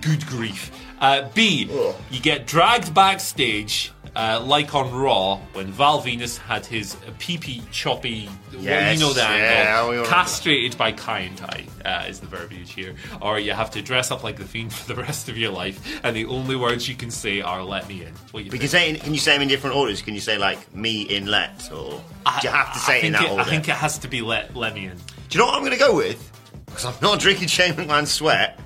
Good 0.00 0.26
grief. 0.26 0.70
Uh, 1.00 1.28
B, 1.34 1.68
Ugh. 1.72 1.94
you 2.10 2.20
get 2.20 2.46
dragged 2.46 2.92
backstage. 2.94 3.92
Uh, 4.16 4.42
like 4.44 4.74
on 4.74 4.92
Raw, 4.92 5.36
when 5.52 5.66
Val 5.68 6.02
Venis 6.02 6.38
had 6.38 6.66
his 6.66 6.96
pee-pee 7.20 7.62
choppy, 7.70 8.28
well, 8.52 8.62
you 8.92 8.98
know 8.98 9.12
the 9.12 9.20
yeah, 9.20 9.26
angle, 9.28 9.90
we 9.90 9.96
all 9.98 10.02
remember 10.02 10.08
castrated 10.08 10.76
by 10.76 10.92
Kaientai 10.92 11.66
uh, 11.84 12.08
is 12.08 12.18
the 12.18 12.26
verbiage 12.26 12.72
here. 12.72 12.96
Or 13.22 13.38
you 13.38 13.52
have 13.52 13.70
to 13.72 13.82
dress 13.82 14.10
up 14.10 14.24
like 14.24 14.36
the 14.36 14.44
Fiend 14.44 14.72
for 14.72 14.92
the 14.92 15.00
rest 15.00 15.28
of 15.28 15.36
your 15.38 15.52
life, 15.52 16.00
and 16.02 16.16
the 16.16 16.24
only 16.24 16.56
words 16.56 16.88
you 16.88 16.96
can 16.96 17.12
say 17.12 17.42
are 17.42 17.62
"Let 17.62 17.86
me 17.86 18.02
in." 18.02 18.12
What 18.32 18.44
you 18.44 18.50
think? 18.50 18.62
can 18.62 18.68
say. 18.70 18.94
Can 18.96 19.14
you 19.14 19.20
say 19.20 19.34
them 19.34 19.42
in 19.42 19.48
different 19.48 19.76
orders? 19.76 20.02
Can 20.02 20.14
you 20.14 20.20
say 20.20 20.36
like 20.36 20.74
me 20.74 21.02
in 21.02 21.26
let 21.26 21.70
or 21.70 22.02
do 22.40 22.48
you 22.48 22.48
have 22.48 22.72
to 22.72 22.78
say 22.80 22.94
I 22.94 22.96
it 22.96 23.04
in 23.04 23.12
that 23.12 23.30
order? 23.30 23.42
I 23.42 23.44
think 23.44 23.68
it 23.68 23.76
has 23.76 23.98
to 23.98 24.08
be 24.08 24.22
"Let 24.22 24.56
Let 24.56 24.74
me 24.74 24.86
in." 24.86 24.96
Do 24.96 25.02
you 25.30 25.38
know 25.38 25.46
what 25.46 25.54
I'm 25.54 25.60
going 25.60 25.72
to 25.72 25.78
go 25.78 25.94
with? 25.94 26.32
Because 26.66 26.86
I'm 26.86 26.94
not 27.00 27.20
drinking 27.20 27.48
Shane 27.48 27.74
McMahon's 27.74 28.10
sweat, 28.10 28.58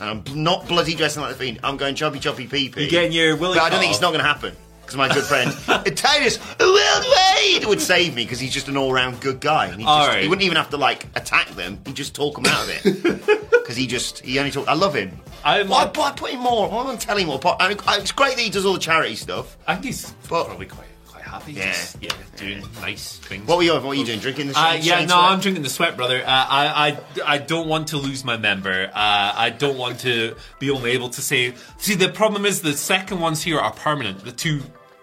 and 0.00 0.24
I'm 0.28 0.42
not 0.42 0.66
bloody 0.68 0.94
dressing 0.94 1.22
like 1.22 1.32
the 1.32 1.38
fiend. 1.38 1.60
I'm 1.62 1.76
going 1.76 1.94
choppy 1.94 2.18
choppy 2.18 2.46
pee 2.46 2.68
pee. 2.68 2.82
You're 2.82 2.90
getting 2.90 3.12
your 3.12 3.36
willy 3.36 3.56
But 3.58 3.64
I 3.64 3.70
don't 3.70 3.80
think 3.80 3.92
it's 3.92 4.00
not 4.00 4.10
going 4.10 4.22
to 4.22 4.28
happen. 4.28 4.54
Because 4.82 4.96
my 4.98 5.08
good 5.08 5.24
friend 5.24 5.50
Titus 5.96 6.38
Worldwide 6.60 7.64
would 7.66 7.80
save 7.80 8.14
me 8.14 8.24
because 8.24 8.38
he's 8.38 8.52
just 8.52 8.68
an 8.68 8.76
all 8.76 8.92
round 8.92 9.18
good 9.20 9.40
guy. 9.40 9.66
And 9.66 9.76
he, 9.80 9.84
just, 9.86 10.08
right. 10.08 10.22
he 10.22 10.28
wouldn't 10.28 10.44
even 10.44 10.56
have 10.56 10.68
to 10.70 10.76
like 10.76 11.06
attack 11.16 11.48
them. 11.50 11.80
He'd 11.86 11.94
just 11.96 12.14
talk 12.14 12.34
them 12.36 12.46
out 12.46 12.64
of 12.64 12.70
it. 12.86 13.40
Because 13.64 13.78
he 13.78 13.86
just 13.86 14.18
he 14.20 14.38
only 14.38 14.50
talk. 14.50 14.68
I 14.68 14.74
love 14.74 14.94
him. 14.94 15.10
I'm- 15.42 15.68
Why, 15.68 15.90
why 15.94 16.10
put 16.14 16.28
him 16.32 16.40
more? 16.40 16.68
Why 16.68 16.82
don't 16.84 17.00
tell 17.00 17.16
him 17.16 17.28
more? 17.28 17.40
I 17.58 17.70
mean, 17.70 17.78
It's 17.92 18.12
great 18.12 18.36
that 18.36 18.42
he 18.42 18.50
does 18.50 18.66
all 18.66 18.74
the 18.74 18.78
charity 18.78 19.14
stuff. 19.14 19.56
I 19.66 19.72
think 19.76 19.86
he's 19.86 20.10
But- 20.28 20.48
probably 20.48 20.66
quite 20.66 20.86
happy. 21.34 21.52
Yeah. 21.52 21.72
just, 21.72 22.02
yeah, 22.02 22.12
doing 22.36 22.62
nice 22.80 23.18
things. 23.18 23.46
What 23.46 23.58
were 23.58 23.62
you? 23.64 23.72
What 23.74 23.84
were 23.84 23.94
you 23.94 24.04
doing? 24.04 24.20
Drinking 24.20 24.48
the 24.48 24.58
Uh, 24.58 24.78
yeah, 24.80 25.00
no, 25.00 25.06
sweat? 25.06 25.18
I'm 25.18 25.40
drinking 25.40 25.62
the 25.62 25.70
sweat, 25.70 25.96
brother. 25.96 26.22
Uh, 26.22 26.26
I, 26.26 26.98
I, 27.26 27.34
I 27.34 27.38
don't 27.38 27.68
want 27.68 27.88
to 27.88 27.96
lose 27.98 28.24
my 28.24 28.36
member. 28.36 28.86
Uh, 28.86 29.32
I 29.46 29.50
don't 29.50 29.76
want 29.76 30.00
to 30.00 30.36
be 30.58 30.70
only 30.70 30.92
able 30.92 31.10
to 31.10 31.20
say. 31.20 31.54
See, 31.78 31.94
the 31.94 32.08
problem 32.08 32.46
is 32.46 32.62
the 32.62 32.72
second 32.74 33.20
ones 33.20 33.42
here 33.42 33.58
are 33.58 33.72
permanent. 33.72 34.24
The 34.24 34.32
two 34.32 34.62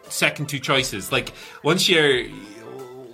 second 0.10 0.50
two 0.50 0.60
choices, 0.60 1.12
like 1.12 1.34
once 1.64 1.88
you're. 1.90 2.26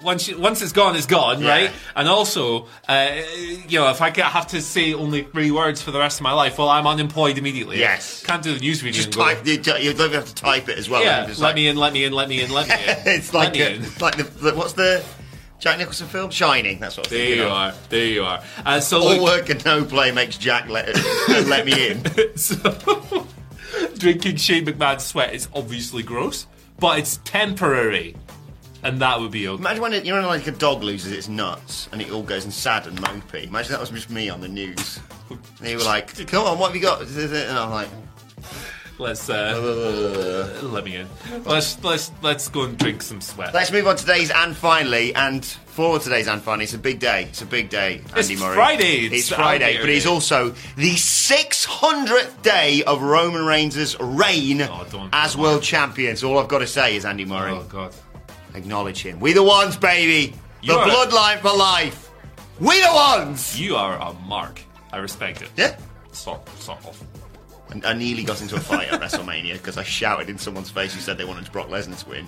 Once, 0.04 0.28
you, 0.28 0.38
once 0.40 0.62
it's 0.62 0.72
gone, 0.72 0.96
it's 0.96 1.06
gone, 1.06 1.42
Yeah. 1.42 1.50
right? 1.50 1.72
And 1.96 2.08
also, 2.08 2.68
uh, 2.88 3.22
you 3.68 3.80
know, 3.80 3.90
if 3.90 4.02
I 4.02 4.10
have 4.22 4.48
to 4.48 4.62
say 4.62 4.94
only 4.94 5.24
three 5.24 5.52
words 5.52 5.82
for 5.82 5.92
the 5.92 6.00
rest 6.00 6.20
of 6.20 6.24
my 6.24 6.34
life, 6.34 6.58
well, 6.58 6.70
I'm 6.70 6.88
unemployed 6.88 7.38
immediately. 7.38 7.80
Yes. 7.80 8.24
can't 8.24 8.44
do 8.44 8.54
the 8.54 8.60
news 8.60 8.84
reading. 8.84 9.02
Just 9.02 9.12
type. 9.12 9.46
You 9.46 9.58
don't 9.60 10.14
have 10.14 10.26
to 10.26 10.36
type 10.36 10.70
it 10.70 10.78
as 10.78 10.90
well. 10.90 11.04
Yeah, 11.04 11.26
let 11.28 11.40
like- 11.40 11.56
me 11.56 11.68
in, 11.68 11.78
let 11.78 11.94
me 11.94 12.04
in, 12.06 12.14
let 12.14 12.30
me 12.30 12.42
in, 12.42 12.52
let 12.52 12.68
me 12.68 12.74
in. 12.76 12.80
it's 13.16 13.34
like 13.34 13.56
a, 13.58 13.80
like 14.00 14.18
the, 14.18 14.24
the 14.24 14.54
what's 14.54 14.74
the 14.74 15.04
Jack 15.60 15.80
Nicholson 15.80 16.08
film? 16.08 16.30
Shining. 16.30 16.80
That's 16.80 16.98
what 16.98 17.08
I 17.08 17.10
was 17.10 17.18
There 17.20 17.36
you 17.36 17.44
of. 17.44 17.52
are. 17.52 17.74
There 17.90 18.06
you 18.06 18.24
are. 18.24 18.44
Uh, 18.66 18.80
so 18.80 19.02
All 19.02 19.10
look, 19.16 19.22
work 19.24 19.50
and 19.50 19.66
no 19.66 19.84
play 19.86 20.12
makes 20.12 20.38
Jack 20.38 20.70
let, 20.70 20.96
let 21.30 21.66
me 21.66 21.90
in. 21.90 22.38
so, 22.38 23.26
drinking 23.98 24.36
Shane 24.36 24.66
McMahon's 24.66 25.06
sweat 25.06 25.34
is 25.34 25.48
obviously 25.54 26.04
gross, 26.04 26.46
but 26.80 27.00
it's 27.00 27.18
temporary, 27.24 28.16
and 28.84 29.00
that 29.02 29.20
would 29.20 29.32
be 29.32 29.48
okay. 29.48 29.60
Imagine 29.62 29.82
when 29.82 29.94
it, 29.94 30.06
you 30.06 30.14
know, 30.14 30.26
like 30.28 30.48
a 30.48 30.52
dog 30.52 30.84
loses 30.84 31.12
its 31.12 31.28
nuts 31.28 31.90
and 31.92 32.02
it 32.02 32.12
all 32.12 32.24
goes 32.24 32.44
and 32.44 32.54
sad 32.54 32.88
and 32.88 32.98
mopey. 33.00 33.46
Imagine 33.48 33.72
that 33.72 33.80
was 33.80 33.90
just 33.90 34.10
me 34.10 34.30
on 34.30 34.42
the 34.42 34.48
news. 34.48 35.00
And 35.30 35.40
they 35.60 35.76
were 35.76 35.84
like, 35.84 36.16
"Come 36.28 36.46
on, 36.46 36.58
what 36.60 36.68
have 36.68 36.76
you 36.76 36.82
got?" 36.82 37.02
And 37.02 37.58
I'm 37.58 37.70
like, 37.72 37.90
Let's 39.00 39.30
uh, 39.30 40.60
let 40.64 40.84
me 40.84 40.96
in. 40.96 41.08
Let's 41.46 41.84
let's 41.84 42.12
let's 42.24 42.48
go 42.50 42.64
and 42.64 42.78
drink 42.78 43.04
some 43.04 43.22
sweat. 43.22 43.54
Let's 43.54 43.72
move 43.72 43.86
on 43.88 43.96
to 43.96 44.02
today's 44.04 44.32
and 44.32 44.56
finally, 44.56 45.14
and 45.14 45.46
for 45.46 46.00
today's 46.00 46.28
and 46.28 46.42
finally, 46.42 46.64
it's 46.64 46.74
a 46.74 46.80
big 46.80 47.00
day. 47.00 47.26
It's 47.26 47.44
a 47.44 47.46
big 47.46 47.70
day, 47.70 48.02
It's 48.16 48.30
Andy 48.32 48.42
Murray. 48.42 48.56
Friday. 48.56 48.96
It's, 49.06 49.14
It's 49.16 49.30
Friday, 49.30 49.66
Alligator 49.66 49.84
but 49.84 49.90
it's 49.92 50.06
also 50.08 50.50
the 50.78 50.96
600th 50.96 52.42
day 52.42 52.82
of 52.84 53.04
Roman 53.04 53.46
Reigns' 53.46 53.96
reign 54.00 54.64
Oh, 54.64 55.10
as 55.14 55.38
world 55.38 55.62
champion. 55.62 56.16
So 56.16 56.32
all 56.32 56.40
I've 56.40 56.48
got 56.48 56.60
to 56.60 56.68
say 56.68 56.96
is, 56.96 57.06
Andy 57.06 57.26
Murray, 57.26 57.52
Oh 57.52 57.62
god. 57.70 57.94
Acknowledge 58.58 59.02
him. 59.02 59.20
We 59.20 59.34
the 59.34 59.44
ones, 59.44 59.78
baby. 59.78 60.34
The 60.62 60.68
You 60.68 60.74
are- 60.74 60.88
bloodline 60.88 61.40
for 61.40 61.56
life. 61.56 62.10
We 62.60 62.82
the 62.82 62.92
ones. 62.94 63.60
You 63.60 63.76
are 63.76 63.96
a 63.98 64.14
mark. 64.28 64.62
I 64.92 64.98
respect 64.98 65.42
it. 65.42 65.50
Yeah. 65.56 65.78
Sort, 66.12 66.48
sort 66.60 66.84
of. 66.86 67.02
And 67.70 67.86
I 67.86 67.94
nearly 67.94 68.24
got 68.24 68.42
into 68.42 68.56
a 68.56 68.60
fight 68.60 68.88
at 68.92 69.02
WrestleMania 69.02 69.54
because 69.54 69.78
I 69.78 69.84
shouted 69.84 70.30
in 70.30 70.38
someone's 70.38 70.70
face 70.72 70.94
who 70.94 71.02
said 71.02 71.18
they 71.18 71.26
wanted 71.26 71.52
Brock 71.52 71.68
Lesnar 71.68 72.00
to 72.04 72.10
win. 72.10 72.26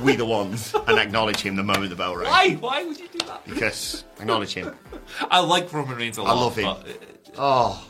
we 0.04 0.14
the 0.16 0.24
ones, 0.24 0.72
and 0.86 0.98
acknowledge 0.98 1.40
him 1.40 1.56
the 1.56 1.64
moment 1.64 1.90
the 1.90 1.96
bell 1.96 2.16
rang. 2.16 2.28
Why? 2.30 2.54
Why 2.54 2.84
would 2.84 2.98
you 2.98 3.08
do 3.08 3.18
that? 3.26 3.44
Because 3.44 4.04
acknowledge 4.20 4.54
him. 4.54 4.72
I 5.30 5.40
like 5.40 5.70
Roman 5.72 5.96
Reigns 5.96 6.16
a 6.18 6.22
lot. 6.22 6.30
I 6.36 6.40
love 6.40 6.56
him. 6.56 6.64
but, 6.64 6.88
uh, 6.88 6.92
Oh. 7.38 7.88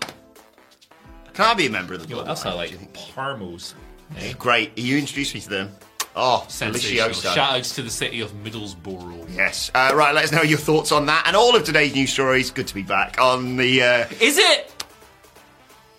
Can 1.34 1.44
I 1.44 1.54
be 1.54 1.66
a 1.66 1.70
member 1.70 1.92
of 1.94 2.02
the 2.02 2.08
You 2.08 2.14
know 2.14 2.22
what 2.22 2.28
else 2.30 2.46
I 2.46 2.54
like? 2.54 2.68
do 2.70 2.74
you 2.74 2.78
think? 2.80 2.94
Parmos. 2.94 3.74
Eh? 4.18 4.32
Great. 4.38 4.76
You 4.78 4.96
introduced 4.96 5.34
me 5.34 5.40
to 5.42 5.48
them. 5.50 5.70
Oh, 6.18 6.46
Sensational. 6.48 7.12
Shout 7.12 7.38
outs 7.58 7.74
to 7.74 7.82
the 7.82 7.90
city 7.90 8.22
of 8.22 8.32
Middlesbrough. 8.42 9.36
Yes. 9.36 9.70
Uh, 9.74 9.92
right, 9.94 10.14
let 10.14 10.24
us 10.24 10.32
know 10.32 10.42
your 10.42 10.58
thoughts 10.58 10.90
on 10.90 11.06
that 11.06 11.24
and 11.26 11.36
all 11.36 11.54
of 11.54 11.64
today's 11.64 11.94
news 11.94 12.10
stories. 12.12 12.50
Good 12.50 12.66
to 12.68 12.74
be 12.74 12.82
back 12.82 13.20
on 13.20 13.56
the. 13.56 13.82
Uh, 13.82 14.06
Is 14.20 14.38
it? 14.38 14.72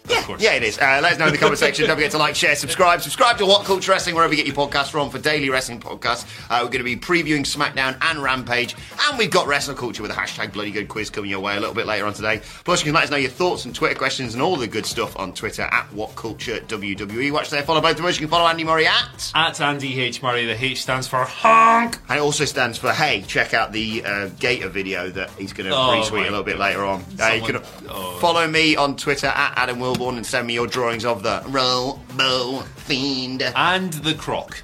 Yeah, 0.09 0.19
Of 0.19 0.25
course. 0.25 0.41
yeah, 0.41 0.53
it 0.53 0.63
is. 0.63 0.77
Uh, 0.77 0.99
let 1.01 1.13
us 1.13 1.19
know 1.19 1.27
in 1.27 1.31
the 1.33 1.37
comment 1.37 1.57
section. 1.59 1.85
Don't 1.87 1.95
forget 1.95 2.11
to 2.11 2.17
like, 2.17 2.35
share, 2.35 2.55
subscribe. 2.55 3.01
Subscribe 3.01 3.37
to 3.37 3.45
What 3.45 3.65
Culture 3.65 3.91
Wrestling, 3.91 4.15
wherever 4.15 4.33
you 4.33 4.43
get 4.43 4.47
your 4.47 4.55
podcasts 4.55 4.89
from, 4.89 5.09
for 5.09 5.19
daily 5.19 5.49
wrestling 5.49 5.79
podcasts. 5.79 6.25
Uh, 6.49 6.59
we're 6.63 6.69
going 6.69 6.79
to 6.79 6.83
be 6.83 6.95
previewing 6.97 7.41
SmackDown 7.41 7.97
and 8.01 8.19
Rampage. 8.19 8.75
And 9.07 9.17
we've 9.17 9.31
got 9.31 9.47
Wrestle 9.47 9.75
Culture 9.75 10.01
with 10.01 10.11
a 10.11 10.15
hashtag 10.15 10.53
bloody 10.53 10.71
good 10.71 10.87
quiz 10.87 11.09
coming 11.09 11.29
your 11.29 11.39
way 11.39 11.55
a 11.55 11.59
little 11.59 11.75
bit 11.75 11.85
later 11.85 12.05
on 12.05 12.13
today. 12.13 12.41
Plus, 12.63 12.81
you 12.81 12.85
can 12.85 12.95
let 12.95 13.05
us 13.05 13.11
know 13.11 13.17
your 13.17 13.29
thoughts 13.29 13.65
and 13.65 13.73
Twitter 13.75 13.95
questions 13.95 14.33
and 14.33 14.41
all 14.41 14.55
the 14.55 14.67
good 14.67 14.85
stuff 14.85 15.17
on 15.17 15.33
Twitter 15.33 15.63
at 15.63 15.91
What 15.93 16.15
Culture 16.15 16.59
WWE. 16.59 17.31
Watch 17.31 17.49
there, 17.49 17.63
follow 17.63 17.81
both 17.81 17.99
of 17.99 18.05
us. 18.05 18.15
You 18.15 18.21
can 18.27 18.29
follow 18.29 18.47
Andy 18.47 18.63
Murray 18.63 18.87
at. 18.87 19.31
At 19.35 19.59
Andy 19.61 19.99
H. 20.01 20.21
Murray, 20.21 20.45
the 20.45 20.63
H 20.63 20.81
stands 20.81 21.07
for 21.07 21.23
honk. 21.23 21.99
And 22.09 22.17
it 22.19 22.21
also 22.21 22.45
stands 22.45 22.77
for 22.77 22.91
hey, 22.91 23.23
check 23.27 23.53
out 23.53 23.71
the 23.71 24.03
uh, 24.03 24.29
Gator 24.39 24.69
video 24.69 25.09
that 25.09 25.29
he's 25.31 25.53
going 25.53 25.69
to 25.69 25.75
Oh, 25.75 25.89
retweet 26.01 26.21
a 26.21 26.29
little 26.29 26.43
bit 26.43 26.57
later 26.57 26.83
on. 26.85 27.03
Uh, 27.19 27.27
you 27.33 27.41
can 27.43 27.61
oh. 27.89 28.17
follow 28.19 28.47
me 28.47 28.75
on 28.75 28.95
Twitter 28.95 29.27
at 29.27 29.53
Adam 29.55 29.79
Wilborn 29.97 30.17
and 30.17 30.25
send 30.25 30.47
me 30.47 30.53
your 30.53 30.67
drawings 30.67 31.05
of 31.05 31.23
the 31.23 31.43
Robo 31.47 32.61
Fiend. 32.75 33.41
And 33.55 33.93
the 33.93 34.13
croc. 34.13 34.61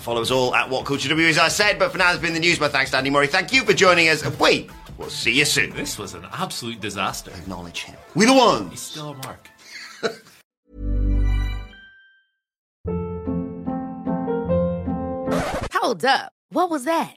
Follow 0.00 0.22
us 0.22 0.30
all 0.30 0.54
at 0.54 0.68
What 0.68 0.84
Culture 0.84 1.08
W, 1.08 1.28
as 1.28 1.38
I 1.38 1.48
said. 1.48 1.78
But 1.78 1.92
for 1.92 1.98
now, 1.98 2.12
it's 2.12 2.20
been 2.20 2.34
the 2.34 2.40
news. 2.40 2.58
My 2.58 2.68
thanks 2.68 2.90
to 2.92 2.96
Andy 2.96 3.10
Murray. 3.10 3.26
Thank 3.26 3.52
you 3.52 3.62
for 3.62 3.72
joining 3.72 4.08
us. 4.08 4.24
Wait, 4.38 4.70
we 4.98 5.04
will 5.04 5.10
see 5.10 5.32
you 5.32 5.44
soon. 5.44 5.70
This 5.70 5.98
was 5.98 6.14
an 6.14 6.26
absolute 6.32 6.80
disaster. 6.80 7.30
Acknowledge 7.30 7.84
him. 7.84 7.96
We 8.14 8.26
the 8.26 8.32
ones. 8.32 8.70
He's 8.70 8.80
still 8.80 9.10
a 9.10 9.14
mark. 9.14 9.48
Hold 15.74 16.04
up. 16.04 16.32
What 16.50 16.70
was 16.70 16.84
that? 16.84 17.16